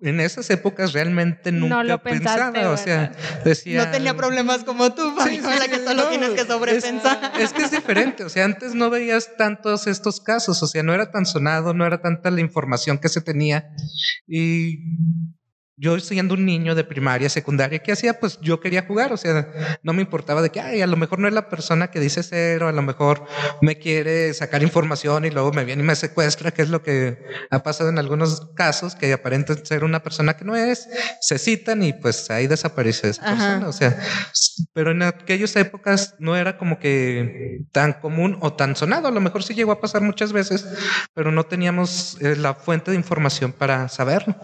en 0.00 0.20
esas 0.20 0.48
épocas 0.50 0.92
realmente 0.92 1.50
nunca 1.50 1.82
lo 1.82 2.00
pensaba, 2.00 2.70
o 2.70 2.76
sea, 2.76 3.12
decía 3.44 3.84
no 3.84 3.90
tenía 3.90 4.16
problemas 4.16 4.62
como 4.62 4.94
tú, 4.94 5.12
sí, 5.24 5.40
que 5.40 5.84
solo 5.84 6.08
tienes 6.08 6.30
que 6.30 6.44
sobrepensar. 6.44 7.32
Es, 7.34 7.44
es, 7.44 7.52
que 7.52 7.62
es 7.64 7.70
diferente, 7.72 8.22
o 8.22 8.28
sea, 8.28 8.44
antes 8.44 8.74
no 8.74 8.90
veías 8.90 9.36
tantos 9.36 9.88
estos 9.88 10.20
casos, 10.20 10.62
o 10.62 10.66
sea, 10.68 10.84
no 10.84 10.94
era 10.94 11.10
tan 11.10 11.26
sonado, 11.26 11.74
no 11.74 11.84
era 11.84 12.00
tanta 12.00 12.30
la 12.30 12.40
información 12.40 12.98
que 12.98 13.08
se 13.08 13.20
tenía 13.20 13.70
y 14.28 14.78
yo 15.78 15.98
siendo 16.00 16.34
un 16.34 16.44
niño 16.44 16.74
de 16.74 16.82
primaria, 16.82 17.28
secundaria, 17.28 17.78
¿qué 17.78 17.92
hacía? 17.92 18.18
Pues 18.18 18.38
yo 18.40 18.58
quería 18.58 18.82
jugar, 18.82 19.12
o 19.12 19.16
sea, 19.16 19.78
no 19.84 19.92
me 19.92 20.02
importaba 20.02 20.42
de 20.42 20.50
que, 20.50 20.60
ay, 20.60 20.82
a 20.82 20.88
lo 20.88 20.96
mejor 20.96 21.20
no 21.20 21.28
es 21.28 21.34
la 21.34 21.48
persona 21.48 21.90
que 21.92 22.00
dice 22.00 22.24
cero, 22.24 22.66
a 22.66 22.72
lo 22.72 22.82
mejor 22.82 23.24
me 23.62 23.78
quiere 23.78 24.34
sacar 24.34 24.64
información 24.64 25.24
y 25.24 25.30
luego 25.30 25.52
me 25.52 25.64
viene 25.64 25.84
y 25.84 25.86
me 25.86 25.94
secuestra, 25.94 26.50
que 26.50 26.62
es 26.62 26.68
lo 26.68 26.82
que 26.82 27.18
ha 27.50 27.62
pasado 27.62 27.90
en 27.90 27.98
algunos 27.98 28.48
casos, 28.56 28.96
que 28.96 29.12
aparentan 29.12 29.64
ser 29.64 29.84
una 29.84 30.02
persona 30.02 30.36
que 30.36 30.44
no 30.44 30.56
es, 30.56 30.88
se 31.20 31.38
citan 31.38 31.82
y 31.84 31.92
pues 31.92 32.28
ahí 32.30 32.48
desaparece 32.48 33.10
esa 33.10 33.22
persona, 33.22 33.68
o 33.68 33.72
sea, 33.72 33.96
pero 34.72 34.90
en 34.90 35.02
aquellas 35.04 35.54
épocas 35.54 36.16
no 36.18 36.36
era 36.36 36.58
como 36.58 36.80
que 36.80 37.60
tan 37.70 37.92
común 37.92 38.36
o 38.40 38.52
tan 38.52 38.74
sonado, 38.74 39.06
a 39.06 39.12
lo 39.12 39.20
mejor 39.20 39.44
sí 39.44 39.54
llegó 39.54 39.70
a 39.70 39.80
pasar 39.80 40.02
muchas 40.02 40.32
veces, 40.32 40.66
pero 41.14 41.30
no 41.30 41.44
teníamos 41.44 42.20
eh, 42.20 42.34
la 42.34 42.54
fuente 42.54 42.90
de 42.90 42.96
información 42.96 43.52
para 43.52 43.88
saberlo 43.88 44.34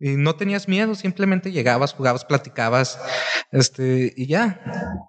y 0.00 0.16
no 0.16 0.34
tenías 0.34 0.63
tenías 0.64 0.68
miedo, 0.68 0.94
simplemente 0.94 1.52
llegabas, 1.52 1.92
jugabas, 1.92 2.24
platicabas, 2.24 2.98
este, 3.52 4.12
y 4.16 4.26
ya. 4.26 4.60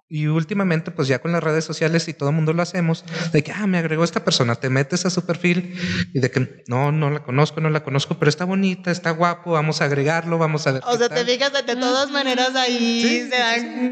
Y 0.08 0.28
últimamente, 0.28 0.92
pues 0.92 1.08
ya 1.08 1.20
con 1.20 1.32
las 1.32 1.44
redes 1.44 1.66
sociales 1.66 2.08
y 2.08 2.14
todo 2.14 2.30
el 2.30 2.36
mundo 2.36 2.54
lo 2.54 2.62
hacemos, 2.62 3.04
de 3.32 3.44
que, 3.44 3.52
ah, 3.52 3.68
me 3.68 3.78
agregó 3.78 4.04
esta 4.04 4.24
persona, 4.24 4.56
te 4.56 4.70
metes 4.70 5.06
a 5.06 5.10
su 5.10 5.26
perfil 5.26 5.76
y 6.14 6.20
de 6.20 6.32
que, 6.32 6.64
no, 6.68 6.92
no 6.92 7.10
la 7.10 7.24
conozco, 7.24 7.62
no 7.62 7.70
la 7.70 7.84
conozco, 7.84 8.18
pero 8.20 8.30
está 8.30 8.46
bonita, 8.46 8.92
está 8.92 9.12
guapo, 9.12 9.52
vamos 9.52 9.82
a 9.82 9.86
agregarlo, 9.86 10.38
vamos 10.38 10.68
a 10.68 10.74
ver. 10.74 10.84
O 10.86 10.98
sea, 10.98 11.10
te 11.10 11.26
fijas 11.26 11.52
de, 11.54 11.76
todas 11.76 12.12
maneras 12.12 12.56
ahí, 12.56 13.30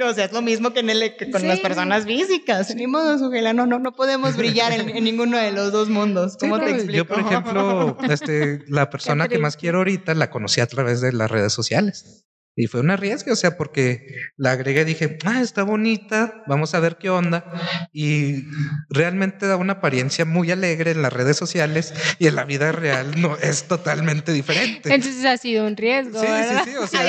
o 0.01 0.13
sea, 0.13 0.25
es 0.25 0.31
lo 0.31 0.41
mismo 0.41 0.73
que, 0.73 0.81
en 0.81 0.89
el, 0.89 1.15
con 1.31 1.47
las 1.47 1.59
personas 1.59 2.05
físicas. 2.05 2.73
Ni 2.75 2.87
modo, 2.87 3.17
Sujela, 3.17 3.53
no, 3.53 3.65
no, 3.65 3.79
no 3.79 3.93
podemos 3.93 4.37
brillar 4.37 4.71
en, 4.71 5.03
ninguno 5.03 5.37
de 5.37 5.51
los 5.51 5.71
dos 5.71 5.89
mundos. 5.89 6.37
¿Cómo 6.39 6.59
te 6.59 6.71
explico? 6.71 6.93
Yo, 6.93 7.05
por 7.05 7.19
ejemplo, 7.19 7.97
este, 8.09 8.63
la 8.67 8.89
persona 8.89 9.27
que 9.27 9.39
más 9.39 9.57
quiero 9.57 9.79
ahorita 9.79 10.13
la 10.13 10.29
conocí 10.29 10.61
a 10.61 10.67
través 10.67 11.01
de 11.01 11.11
las 11.11 11.29
redes 11.29 11.52
sociales. 11.53 12.25
Y 12.55 12.67
fue 12.67 12.81
un 12.81 12.91
arriesgue, 12.91 13.31
o 13.31 13.35
sea, 13.35 13.57
porque 13.57 14.05
la 14.37 14.51
agregué 14.51 14.81
y 14.81 14.85
dije, 14.85 15.17
ah, 15.25 15.41
está 15.41 15.63
bonita, 15.63 16.43
vamos 16.45 16.75
a 16.75 16.79
ver 16.79 16.97
qué 16.97 17.09
onda. 17.09 17.45
Y 17.91 18.43
realmente 18.89 19.47
da 19.47 19.57
una 19.57 19.73
apariencia 19.73 20.23
muy 20.23 20.51
alegre 20.51 20.91
en 20.91 21.01
las 21.01 21.11
redes 21.11 21.35
sociales 21.35 21.95
y 22.19 22.27
en 22.27 22.35
la 22.35 22.43
vida 22.43 22.71
real 22.71 23.19
no 23.19 23.37
es 23.37 23.63
totalmente 23.63 24.31
diferente. 24.33 24.93
Entonces 24.93 25.25
ha 25.25 25.37
sido 25.37 25.65
un 25.65 25.75
riesgo. 25.75 26.19
Sí, 26.21 26.27
sí, 26.27 26.71
sí. 26.71 26.77
O 26.77 26.85
sea, 26.85 27.01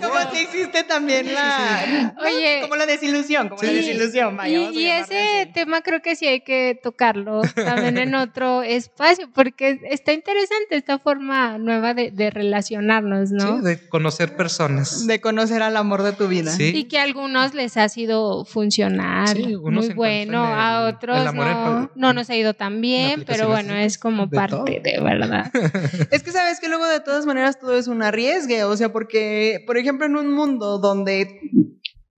como 0.00 0.30
que 0.30 0.42
existe 0.42 0.84
también 0.84 1.34
la. 1.34 2.14
Oye. 2.24 2.60
Como 2.62 2.76
la 2.76 2.86
desilusión, 2.86 3.48
como 3.48 3.60
la 3.60 3.72
desilusión. 3.72 4.38
y, 4.46 4.86
ese 4.86 5.50
tema 5.52 5.82
creo 5.82 6.00
que 6.00 6.14
sí 6.14 6.28
hay 6.28 6.42
que 6.42 6.78
tocarlo 6.80 7.42
también 7.56 7.98
en 7.98 8.14
otro 8.14 8.62
espacio, 8.62 9.28
porque 9.34 9.80
está 9.90 10.12
interesante 10.12 10.76
esta 10.76 11.00
forma 11.00 11.58
nueva 11.58 11.92
de, 11.92 12.12
de 12.12 12.30
relacionarnos, 12.30 13.32
¿no? 13.32 13.58
Sí, 13.58 13.64
de 13.64 13.88
conocer 13.88 14.36
personas 14.36 14.43
personas. 14.44 15.06
De 15.06 15.22
conocer 15.22 15.62
al 15.62 15.74
amor 15.76 16.02
de 16.02 16.12
tu 16.12 16.28
vida. 16.28 16.54
Y 16.58 16.84
que 16.84 16.98
a 16.98 17.02
algunos 17.02 17.54
les 17.54 17.78
ha 17.78 17.88
sido 17.88 18.44
funcionar 18.44 19.38
muy 19.38 19.88
bueno, 19.94 20.44
a 20.44 20.86
otros 20.88 21.34
no, 21.34 21.90
no, 21.94 22.12
nos 22.12 22.28
ha 22.28 22.36
ido 22.36 22.52
tan 22.52 22.82
bien, 22.82 23.24
pero 23.26 23.48
bueno, 23.48 23.74
es 23.74 23.96
como 23.96 24.28
parte 24.28 24.82
de 24.84 25.00
verdad. 25.00 25.50
es 26.10 26.22
que 26.22 26.30
sabes 26.30 26.60
que 26.60 26.68
luego 26.68 26.86
de 26.86 27.00
todas 27.00 27.24
maneras 27.24 27.58
todo 27.58 27.74
es 27.76 27.88
un 27.88 28.02
arriesgue, 28.02 28.64
o 28.64 28.76
sea, 28.76 28.92
porque, 28.92 29.64
por 29.66 29.78
ejemplo, 29.78 30.04
en 30.04 30.16
un 30.16 30.30
mundo 30.30 30.78
donde 30.78 31.40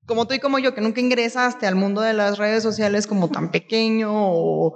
como 0.07 0.27
tú 0.27 0.35
y 0.35 0.38
como 0.38 0.59
yo, 0.59 0.75
que 0.75 0.81
nunca 0.81 1.01
ingresaste 1.01 1.66
al 1.66 1.75
mundo 1.75 2.01
de 2.01 2.12
las 2.12 2.38
redes 2.38 2.62
sociales 2.62 3.07
como 3.07 3.29
tan 3.29 3.51
pequeño 3.51 4.73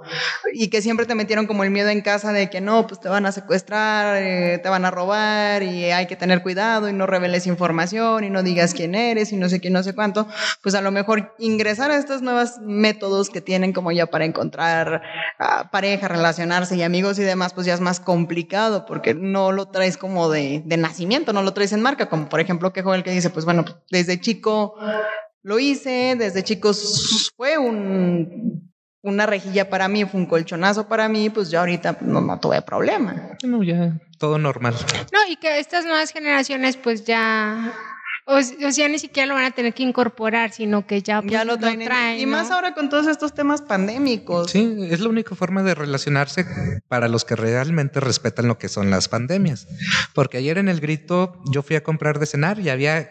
y 0.53 0.69
que 0.69 0.81
siempre 0.81 1.05
te 1.05 1.15
metieron 1.15 1.47
como 1.47 1.63
el 1.63 1.71
miedo 1.71 1.89
en 1.89 2.01
casa 2.01 2.33
de 2.33 2.49
que 2.49 2.59
no, 2.59 2.85
pues 2.85 2.99
te 2.99 3.07
van 3.07 3.25
a 3.25 3.31
secuestrar, 3.31 4.21
eh, 4.21 4.59
te 4.61 4.69
van 4.69 4.83
a 4.83 4.91
robar 4.91 5.63
y 5.63 5.85
hay 5.85 6.05
que 6.07 6.17
tener 6.17 6.43
cuidado 6.43 6.89
y 6.89 6.93
no 6.93 7.07
reveles 7.07 7.47
información 7.47 8.25
y 8.25 8.29
no 8.29 8.43
digas 8.43 8.73
quién 8.73 8.93
eres 8.93 9.31
y 9.31 9.37
no 9.37 9.47
sé 9.47 9.61
qué, 9.61 9.69
no 9.69 9.83
sé 9.83 9.95
cuánto, 9.95 10.27
pues 10.61 10.75
a 10.75 10.81
lo 10.81 10.91
mejor 10.91 11.33
ingresar 11.39 11.91
a 11.91 11.97
estos 11.97 12.21
nuevos 12.21 12.59
métodos 12.61 13.29
que 13.29 13.39
tienen 13.39 13.71
como 13.71 13.91
ya 13.91 14.07
para 14.07 14.25
encontrar 14.25 15.01
pareja, 15.71 16.07
relacionarse 16.07 16.75
y 16.75 16.83
amigos 16.83 17.17
y 17.19 17.23
demás, 17.23 17.53
pues 17.53 17.65
ya 17.65 17.73
es 17.73 17.81
más 17.81 17.99
complicado 17.99 18.85
porque 18.85 19.13
no 19.13 19.51
lo 19.51 19.69
traes 19.69 19.97
como 19.97 20.29
de, 20.29 20.61
nacimiento, 20.65 21.31
no 21.31 21.41
lo 21.41 21.53
traes 21.53 21.71
en 21.71 21.81
marca, 21.81 22.09
como 22.09 22.27
por 22.27 22.39
ejemplo 22.39 22.73
que 22.73 22.81
Joel 22.81 23.03
que 23.03 23.11
dice, 23.11 23.29
pues 23.29 23.45
bueno, 23.45 23.63
desde 23.89 24.19
chico 24.19 24.75
lo 25.43 25.59
hice, 25.59 26.15
desde 26.17 26.43
chicos 26.43 27.31
fue 27.35 27.57
un, 27.57 28.71
una 29.01 29.25
rejilla 29.25 29.69
para 29.69 29.87
mí, 29.87 30.05
fue 30.05 30.19
un 30.19 30.25
colchonazo 30.25 30.87
para 30.87 31.09
mí, 31.09 31.29
pues 31.29 31.49
ya 31.49 31.59
ahorita 31.59 31.97
no, 32.01 32.21
no 32.21 32.39
tuve 32.39 32.61
problema. 32.61 33.37
No, 33.43 33.63
ya 33.63 33.99
todo 34.17 34.37
normal. 34.37 34.75
No, 35.11 35.19
y 35.31 35.35
que 35.37 35.59
estas 35.59 35.85
nuevas 35.85 36.11
generaciones 36.11 36.77
pues 36.77 37.05
ya 37.05 37.73
o, 38.25 38.71
sea, 38.71 38.87
ni 38.87 38.99
siquiera 38.99 39.27
lo 39.27 39.35
van 39.35 39.45
a 39.45 39.51
tener 39.51 39.73
que 39.73 39.83
incorporar, 39.83 40.51
sino 40.51 40.85
que 40.85 41.01
ya, 41.01 41.21
pues, 41.21 41.45
lo 41.45 41.57
traen. 41.57 42.19
y 42.19 42.25
más 42.25 42.51
ahora 42.51 42.73
con 42.73 42.89
todos 42.89 43.07
estos 43.07 43.33
temas 43.33 43.61
pandémicos. 43.61 44.51
Sí, 44.51 44.87
es 44.89 44.99
la 44.99 45.09
única 45.09 45.35
forma 45.35 45.63
de 45.63 45.75
relacionarse 45.75 46.45
para 46.87 47.07
los 47.07 47.25
que 47.25 47.35
realmente 47.35 47.99
respetan 47.99 48.47
lo 48.47 48.57
que 48.57 48.69
son 48.69 48.89
las 48.89 49.09
pandemias. 49.09 49.67
Porque 50.13 50.37
ayer 50.37 50.57
en 50.57 50.69
el 50.69 50.79
grito 50.79 51.41
yo 51.51 51.63
fui 51.63 51.75
a 51.75 51.83
comprar 51.83 52.19
de 52.19 52.25
cenar 52.25 52.59
y 52.59 52.69
había 52.69 53.09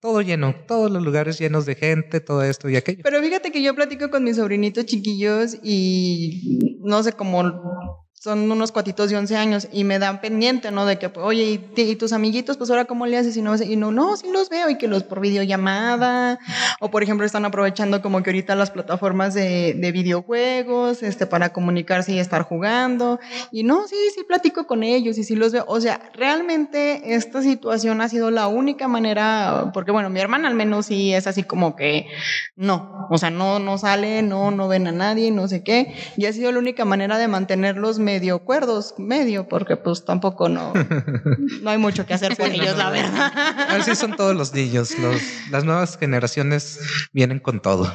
todo 0.00 0.22
lleno, 0.22 0.54
todos 0.66 0.90
los 0.90 1.02
lugares 1.02 1.38
llenos 1.38 1.66
de 1.66 1.74
gente, 1.74 2.20
todo 2.20 2.42
esto 2.42 2.68
y 2.68 2.76
aquello. 2.76 3.00
Pero 3.02 3.20
fíjate 3.20 3.50
que 3.50 3.62
yo 3.62 3.74
platico 3.74 4.10
con 4.10 4.24
mis 4.24 4.36
sobrinitos 4.36 4.86
chiquillos 4.86 5.56
y 5.62 6.78
no 6.80 7.02
sé 7.02 7.12
cómo 7.12 8.07
son 8.20 8.50
unos 8.50 8.72
cuatitos 8.72 9.10
de 9.10 9.16
11 9.16 9.36
años 9.36 9.68
y 9.72 9.84
me 9.84 9.98
dan 9.98 10.20
pendiente, 10.20 10.72
¿no? 10.72 10.86
De 10.86 10.98
que, 10.98 11.10
oye, 11.16 11.60
¿y, 11.76 11.96
tus 11.96 12.12
amiguitos, 12.12 12.56
pues 12.56 12.68
ahora 12.70 12.84
cómo 12.84 13.06
le 13.06 13.16
haces? 13.16 13.36
Y 13.36 13.42
no, 13.42 13.54
y 13.56 13.76
no, 13.76 13.92
no, 13.92 14.16
sí 14.16 14.26
los 14.32 14.48
veo 14.48 14.68
y 14.68 14.76
que 14.76 14.88
los 14.88 15.04
por 15.04 15.20
videollamada, 15.20 16.40
o 16.80 16.90
por 16.90 17.02
ejemplo 17.02 17.24
están 17.24 17.44
aprovechando 17.44 18.02
como 18.02 18.22
que 18.22 18.30
ahorita 18.30 18.56
las 18.56 18.70
plataformas 18.70 19.34
de, 19.34 19.74
de 19.74 19.92
videojuegos, 19.92 21.02
este, 21.02 21.26
para 21.26 21.52
comunicarse 21.52 22.12
y 22.12 22.18
estar 22.18 22.42
jugando, 22.42 23.20
y 23.52 23.62
no, 23.62 23.86
sí, 23.86 23.96
sí 24.14 24.24
platico 24.24 24.66
con 24.66 24.82
ellos 24.82 25.16
y 25.18 25.24
sí 25.24 25.36
los 25.36 25.52
veo, 25.52 25.64
o 25.68 25.80
sea, 25.80 26.10
realmente 26.14 27.14
esta 27.14 27.40
situación 27.42 28.00
ha 28.00 28.08
sido 28.08 28.30
la 28.30 28.48
única 28.48 28.88
manera, 28.88 29.70
porque 29.72 29.92
bueno, 29.92 30.10
mi 30.10 30.18
hermana 30.18 30.48
al 30.48 30.54
menos 30.54 30.86
sí 30.86 31.14
es 31.14 31.26
así 31.28 31.44
como 31.44 31.76
que, 31.76 32.08
no, 32.56 33.06
o 33.10 33.18
sea, 33.18 33.30
no, 33.30 33.60
no 33.60 33.78
sale, 33.78 34.22
no, 34.22 34.50
no 34.50 34.66
ven 34.66 34.88
a 34.88 34.92
nadie, 34.92 35.30
no 35.30 35.46
sé 35.46 35.62
qué, 35.62 35.94
y 36.16 36.26
ha 36.26 36.32
sido 36.32 36.50
la 36.50 36.58
única 36.58 36.84
manera 36.84 37.16
de 37.18 37.28
mantenerlos 37.28 38.00
medio 38.08 38.38
cuerdos, 38.38 38.94
medio, 38.96 39.46
porque 39.48 39.76
pues 39.76 40.02
tampoco 40.02 40.48
no, 40.48 40.72
no 41.62 41.68
hay 41.68 41.76
mucho 41.76 42.06
que 42.06 42.14
hacer 42.14 42.38
con 42.38 42.50
ellos, 42.50 42.74
la 42.78 42.88
verdad. 42.88 43.30
Así 43.68 43.94
son 43.94 44.16
todos 44.16 44.34
los 44.34 44.54
niños, 44.54 44.98
los, 44.98 45.20
las 45.50 45.64
nuevas 45.64 45.98
generaciones 45.98 46.80
vienen 47.12 47.38
con 47.38 47.60
todo. 47.60 47.86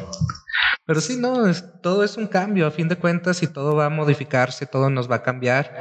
Pero 0.86 0.99
sí, 0.99 1.15
no, 1.17 1.47
es, 1.47 1.63
todo 1.82 2.04
es 2.04 2.17
un 2.17 2.28
cambio, 2.28 2.67
a 2.67 2.71
fin 2.71 2.89
de 2.89 2.97
cuentas, 2.97 3.41
y 3.41 3.47
todo 3.47 3.76
va 3.76 3.86
a 3.86 3.89
modificarse, 3.89 4.65
todo 4.65 4.89
nos 4.89 5.10
va 5.10 5.17
a 5.17 5.23
cambiar. 5.23 5.73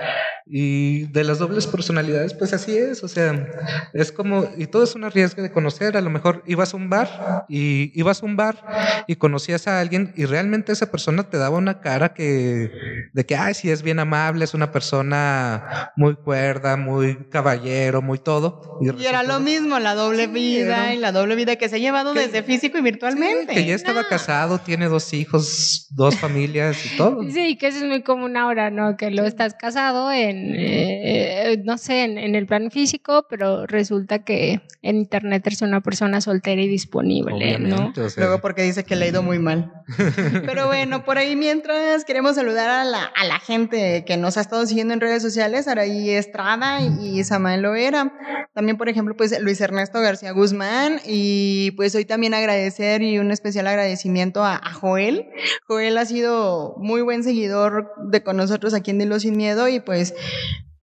Y 0.46 1.06
de 1.06 1.24
las 1.24 1.38
dobles 1.38 1.66
personalidades, 1.66 2.34
pues 2.34 2.52
así 2.52 2.76
es, 2.76 3.02
o 3.02 3.08
sea, 3.08 3.48
es 3.92 4.12
como, 4.12 4.48
y 4.56 4.66
todo 4.66 4.84
es 4.84 4.94
un 4.94 5.08
riesgo 5.10 5.42
de 5.42 5.52
conocer, 5.52 5.96
a 5.96 6.00
lo 6.00 6.10
mejor 6.10 6.42
ibas 6.46 6.74
a 6.74 6.76
un 6.76 6.88
bar 6.88 7.44
y 7.48 7.92
ibas 7.98 8.22
a 8.22 8.26
un 8.26 8.36
bar 8.36 9.04
y 9.06 9.16
conocías 9.16 9.66
a 9.66 9.80
alguien 9.80 10.12
y 10.16 10.24
realmente 10.24 10.72
esa 10.72 10.90
persona 10.90 11.24
te 11.24 11.38
daba 11.38 11.58
una 11.58 11.80
cara 11.80 12.12
que, 12.12 12.70
de 13.12 13.26
que, 13.26 13.36
ay, 13.36 13.54
sí 13.54 13.70
es 13.70 13.82
bien 13.82 13.98
amable, 13.98 14.21
es 14.42 14.54
una 14.54 14.72
persona 14.72 15.92
muy 15.96 16.14
cuerda, 16.16 16.76
muy 16.76 17.28
caballero, 17.28 18.02
muy 18.02 18.18
todo. 18.18 18.78
Y, 18.80 19.04
era 19.04 19.22
lo 19.22 19.40
mismo, 19.40 19.78
la 19.78 19.94
doble 19.94 20.26
vida 20.26 20.94
y 20.94 20.98
la 20.98 21.12
doble 21.12 21.34
vida 21.34 21.56
que 21.56 21.68
se 21.68 21.76
ha 21.76 21.78
llevado 21.78 22.14
desde 22.14 22.42
físico 22.42 22.78
y 22.78 22.82
virtualmente. 22.82 23.54
que 23.54 23.64
ya 23.64 23.74
estaba 23.74 24.04
casado, 24.08 24.58
tiene 24.58 24.88
dos 24.88 25.12
hijos, 25.12 25.88
dos 25.90 26.16
familias 26.16 26.78
y 26.86 26.96
todo. 26.96 27.22
Sí, 27.32 27.56
que 27.56 27.68
eso 27.68 27.78
es 27.78 27.84
muy 27.84 28.02
común 28.02 28.36
ahora, 28.36 28.70
¿no? 28.70 28.96
Que 28.96 29.10
lo 29.10 29.24
estás 29.24 29.54
casado 29.54 30.12
en, 30.12 30.54
eh, 30.54 31.62
no 31.64 31.78
sé, 31.78 32.04
en, 32.04 32.34
el 32.34 32.46
plan 32.46 32.70
físico, 32.70 33.26
pero 33.28 33.66
resulta 33.66 34.22
que 34.22 34.60
en 34.82 34.96
internet 34.96 35.46
eres 35.46 35.62
una 35.62 35.80
persona 35.80 36.20
soltera 36.20 36.60
y 36.60 36.68
disponible, 36.68 37.58
¿no? 37.58 37.92
Luego 38.16 38.40
porque 38.40 38.62
dice 38.62 38.84
que 38.84 38.96
le 38.96 39.06
ha 39.06 39.08
ido 39.08 39.22
muy 39.22 39.38
mal. 39.38 39.72
pero 40.46 40.66
bueno, 40.66 41.04
por 41.04 41.18
ahí 41.18 41.36
mientras 41.36 42.04
queremos 42.04 42.36
saludar 42.36 42.68
a 42.68 42.84
la, 42.84 43.04
a 43.04 43.24
la 43.24 43.38
gente 43.38 44.04
que 44.06 44.11
nos 44.16 44.36
ha 44.36 44.40
estado 44.42 44.66
siguiendo 44.66 44.94
en 44.94 45.00
redes 45.00 45.22
sociales, 45.22 45.68
Araí 45.68 46.10
Estrada 46.10 46.80
y 46.80 47.22
Samael 47.24 47.62
Loera. 47.62 48.12
También, 48.54 48.76
por 48.76 48.88
ejemplo, 48.88 49.16
pues 49.16 49.38
Luis 49.40 49.60
Ernesto 49.60 50.00
García 50.00 50.32
Guzmán 50.32 51.00
y 51.06 51.72
pues 51.72 51.94
hoy 51.94 52.04
también 52.04 52.34
agradecer 52.34 53.02
y 53.02 53.18
un 53.18 53.30
especial 53.30 53.66
agradecimiento 53.66 54.44
a, 54.44 54.56
a 54.56 54.72
Joel. 54.72 55.28
Joel 55.66 55.98
ha 55.98 56.04
sido 56.04 56.74
muy 56.78 57.02
buen 57.02 57.24
seguidor 57.24 57.92
de 58.10 58.22
con 58.22 58.36
nosotros 58.36 58.74
aquí 58.74 58.90
en 58.90 58.98
Dilo 58.98 59.18
Sin 59.20 59.36
Miedo 59.36 59.68
y 59.68 59.80
pues 59.80 60.14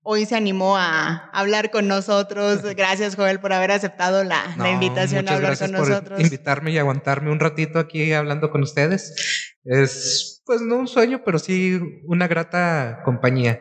hoy 0.08 0.26
se 0.26 0.36
animó 0.36 0.78
a 0.78 1.30
hablar 1.34 1.72
con 1.72 1.88
nosotros. 1.88 2.62
Gracias, 2.76 3.16
Joel, 3.16 3.40
por 3.40 3.52
haber 3.52 3.72
aceptado 3.72 4.24
la, 4.24 4.56
invitación 4.72 5.28
a 5.28 5.34
hablar 5.34 5.58
con 5.58 5.72
nosotros. 5.72 6.20
Invitarme 6.20 6.72
y 6.72 6.78
aguantarme 6.78 7.32
un 7.32 7.40
ratito 7.40 7.80
aquí 7.80 8.14
hablando 8.14 8.52
con 8.52 8.62
ustedes. 8.62 9.56
Es 9.66 10.35
pues 10.46 10.62
no 10.62 10.76
un 10.78 10.88
sueño, 10.88 11.22
pero 11.26 11.40
sí 11.40 11.80
una 12.04 12.28
grata 12.28 13.02
compañía. 13.04 13.60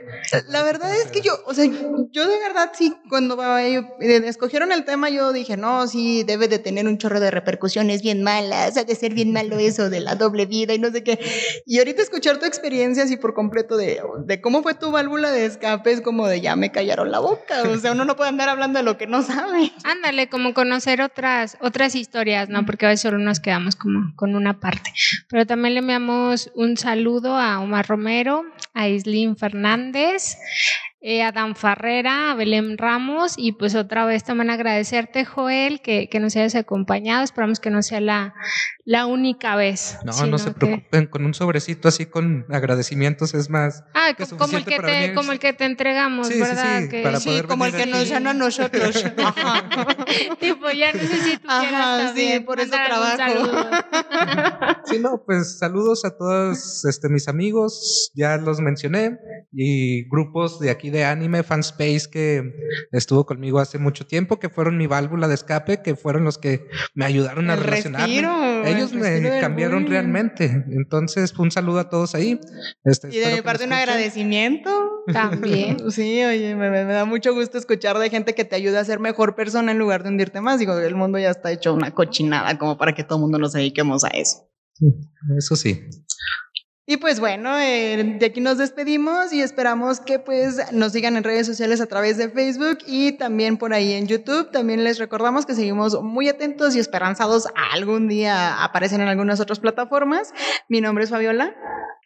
La 0.49 0.63
verdad 0.63 0.95
es 0.95 1.11
que 1.11 1.23
yo, 1.23 1.33
o 1.47 1.55
sea, 1.55 1.65
yo 1.65 2.29
de 2.29 2.39
verdad 2.39 2.73
sí, 2.75 2.95
cuando 3.09 3.43
eh, 3.59 3.83
escogieron 4.01 4.71
el 4.71 4.85
tema, 4.85 5.09
yo 5.09 5.33
dije, 5.33 5.57
no, 5.57 5.87
sí, 5.87 6.25
debe 6.25 6.47
de 6.47 6.59
tener 6.59 6.87
un 6.87 6.99
chorro 6.99 7.21
de 7.21 7.31
repercusiones 7.31 8.03
bien 8.03 8.23
malas, 8.23 8.77
ha 8.77 8.85
de 8.85 8.95
ser 8.95 9.15
bien 9.15 9.33
malo 9.33 9.59
eso 9.59 9.89
de 9.89 10.01
la 10.01 10.15
doble 10.15 10.45
vida 10.45 10.75
y 10.75 10.79
no 10.79 10.91
sé 10.91 11.03
qué. 11.03 11.19
Y 11.65 11.79
ahorita 11.79 12.03
escuchar 12.03 12.39
tu 12.39 12.45
experiencia 12.45 13.05
así 13.05 13.17
por 13.17 13.33
completo 13.33 13.77
de, 13.77 14.03
de 14.27 14.41
cómo 14.43 14.63
fue 14.63 14.75
tu 14.75 14.91
válvula 14.91 15.31
de 15.31 15.47
escape 15.47 15.91
es 15.91 16.01
como 16.03 16.27
de 16.27 16.41
ya 16.41 16.55
me 16.55 16.71
callaron 16.71 17.11
la 17.11 17.19
boca. 17.19 17.63
O 17.63 17.79
sea, 17.79 17.93
uno 17.93 18.05
no 18.05 18.17
puede 18.17 18.29
andar 18.29 18.49
hablando 18.49 18.79
de 18.79 18.85
lo 18.85 18.99
que 18.99 19.07
no 19.07 19.23
sabe. 19.23 19.73
Ándale, 19.85 20.29
como 20.29 20.53
conocer 20.53 21.01
otras, 21.01 21.57
otras 21.61 21.95
historias, 21.95 22.49
¿no? 22.51 22.67
Porque 22.67 22.87
a 22.87 22.91
veces 22.91 23.03
solo 23.03 23.19
nos 23.19 23.41
quedamos 23.41 23.77
como 23.77 24.15
con 24.17 24.35
una 24.35 24.61
parte. 24.61 24.93
Pero 25.29 25.47
también 25.47 25.75
le 25.75 25.81
enviamos 25.81 26.51
un 26.55 26.74
saludo 26.77 27.37
a 27.37 27.61
Omar 27.61 27.87
Romero, 27.87 28.45
a 28.73 28.89
Islín 28.89 29.37
Fernández, 29.37 30.37
eh, 31.01 31.23
Adam 31.23 31.55
Farrera, 31.55 32.35
Belén 32.35 32.79
Ramos 32.79 33.35
y 33.37 33.53
pues 33.53 33.75
otra 33.75 34.07
vez 34.07 34.25
también 34.25 34.51
agradecerte, 34.51 35.25
Joel, 35.25 35.83
que, 35.83 36.09
que 36.09 36.21
nos 36.21 36.35
hayas 36.37 36.55
acompañado. 36.55 37.23
Esperamos 37.23 37.61
que 37.61 37.71
no 37.71 37.83
sea 37.83 38.01
la, 38.01 38.35
la 38.85 39.07
única 39.07 39.57
vez. 39.57 39.99
No, 40.05 40.27
no 40.27 40.39
se 40.39 40.51
preocupen, 40.51 41.07
con 41.07 41.25
un 41.25 41.33
sobrecito 41.33 41.89
así 41.89 42.05
con 42.05 42.45
agradecimientos 42.51 43.33
es 43.33 43.49
más. 43.49 43.83
Ah, 43.95 44.15
como, 44.39 44.59
el 44.59 44.65
que 44.65 44.79
te, 44.79 45.15
como 45.15 45.33
el 45.33 45.39
que 45.39 45.55
te 45.55 45.65
entregamos, 45.65 46.29
¿verdad? 46.29 46.83
Sí, 46.91 47.21
sí, 47.21 47.43
como 47.49 47.65
el 47.65 47.73
que 47.73 47.87
nos 47.87 48.09
llama 48.09 48.31
a 48.31 48.35
nosotros. 48.35 49.05
Ajá. 49.25 49.65
tipo, 50.41 50.71
ya 50.71 50.93
no 50.93 51.01
sé 51.01 51.17
si 51.17 51.37
tú 51.39 51.49
Ajá, 51.49 52.13
sí, 52.15 52.41
por 52.41 52.61
eso 52.61 52.73
trabajo. 52.73 53.63
sí, 54.85 54.99
no, 54.99 55.23
pues 55.25 55.59
saludos 55.59 56.05
a 56.05 56.17
todos 56.17 56.85
este, 56.85 57.09
mis 57.09 57.29
amigos, 57.29 58.13
ya 58.15 58.37
los 58.37 58.61
mencioné, 58.61 59.19
y 59.51 60.07
grupos 60.11 60.61
de 60.61 60.71
aquí 60.71 60.91
de 60.91 61.05
anime, 61.05 61.43
Fanspace, 61.43 62.11
que 62.11 62.53
estuvo 62.93 63.25
conmigo 63.25 63.61
hace 63.61 63.79
mucho 63.79 64.07
tiempo, 64.07 64.39
que 64.39 64.51
fueron 64.51 64.77
mi 64.77 64.87
válvula 64.87 65.27
de 65.27 65.35
escape, 65.35 65.81
que 65.83 65.97
fueron 65.97 66.25
los 66.25 66.37
que 66.37 66.69
me 66.95 67.07
ayudaron 67.07 67.49
a 67.49 67.57
relacionarme. 67.57 68.74
Ellos 68.77 68.93
me 68.93 69.41
cambiaron 69.41 69.87
realmente. 69.87 70.65
Entonces, 70.71 71.33
un 71.39 71.51
saludo 71.51 71.81
a 71.81 71.89
todos 71.89 72.15
ahí. 72.15 72.41
Este, 72.85 73.09
y 73.15 73.19
de 73.19 73.35
mi 73.37 73.43
parte, 73.43 73.65
un 73.65 73.73
agradecimiento. 73.73 74.71
También. 75.13 75.79
sí, 75.91 76.25
oye, 76.25 76.55
me, 76.55 76.71
me, 76.71 76.85
da 76.85 77.05
mucho 77.05 77.35
gusto 77.35 77.59
escuchar 77.59 77.99
de 77.99 78.11
gente 78.11 78.35
que 78.35 78.45
te 78.45 78.57
ayuda 78.57 78.81
a 78.81 78.85
ser 78.85 79.01
mejor 79.01 79.35
persona 79.35 79.73
en 79.73 79.79
lugar 79.79 80.03
de 80.03 80.11
hundirte 80.11 80.41
más. 80.41 80.59
Digo, 80.59 80.79
el 80.79 80.95
mundo 80.95 81.19
ya 81.19 81.31
está 81.31 81.53
hecho 81.53 81.75
una 81.75 81.91
cochinada 81.93 82.59
como 82.59 82.79
para 82.79 82.95
que 82.95 83.05
todo 83.05 83.19
el 83.19 83.23
mundo 83.23 83.39
nos 83.39 83.53
dediquemos 83.53 84.05
a 84.05 84.09
eso. 84.09 84.49
Eso 85.37 85.57
sí. 85.57 85.81
Y 86.87 86.99
pues 86.99 87.19
bueno, 87.19 87.59
eh, 87.59 88.17
de 88.19 88.27
aquí 88.27 88.43
nos 88.43 88.59
despedimos 88.59 89.33
y 89.33 89.41
esperamos 89.41 90.01
que 90.01 90.19
pues 90.19 90.71
nos 90.71 90.93
sigan 90.93 91.17
en 91.17 91.25
redes 91.25 91.47
sociales 91.47 91.81
a 91.81 91.87
través 91.87 92.19
de 92.19 92.29
Facebook 92.29 92.79
y 92.87 93.13
también 93.13 93.57
por 93.57 93.73
ahí 93.73 93.95
en 93.95 94.07
YouTube. 94.07 94.51
También 94.51 94.85
les 94.85 94.99
recordamos 94.99 95.47
que 95.47 95.55
seguimos 95.55 96.03
muy 96.03 96.29
atentos 96.29 96.77
y 96.77 96.81
esperanzados 96.81 97.47
a 97.47 97.73
algún 97.73 98.07
día 98.07 98.63
aparecen 98.63 99.01
en 99.01 99.09
algunas 99.09 99.41
otras 99.41 99.61
plataformas. 99.61 100.35
Mi 100.69 100.83
nombre 100.83 101.05
es 101.05 101.11
Fabiola. 101.11 101.55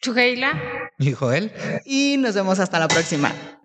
Chujeila. 0.01 0.53
Y 0.99 1.13
Joel. 1.13 1.53
Y 1.85 2.17
nos 2.19 2.37
vemos 2.37 2.61
hasta 2.61 2.79
la 2.79 2.87
próxima. 2.87 3.58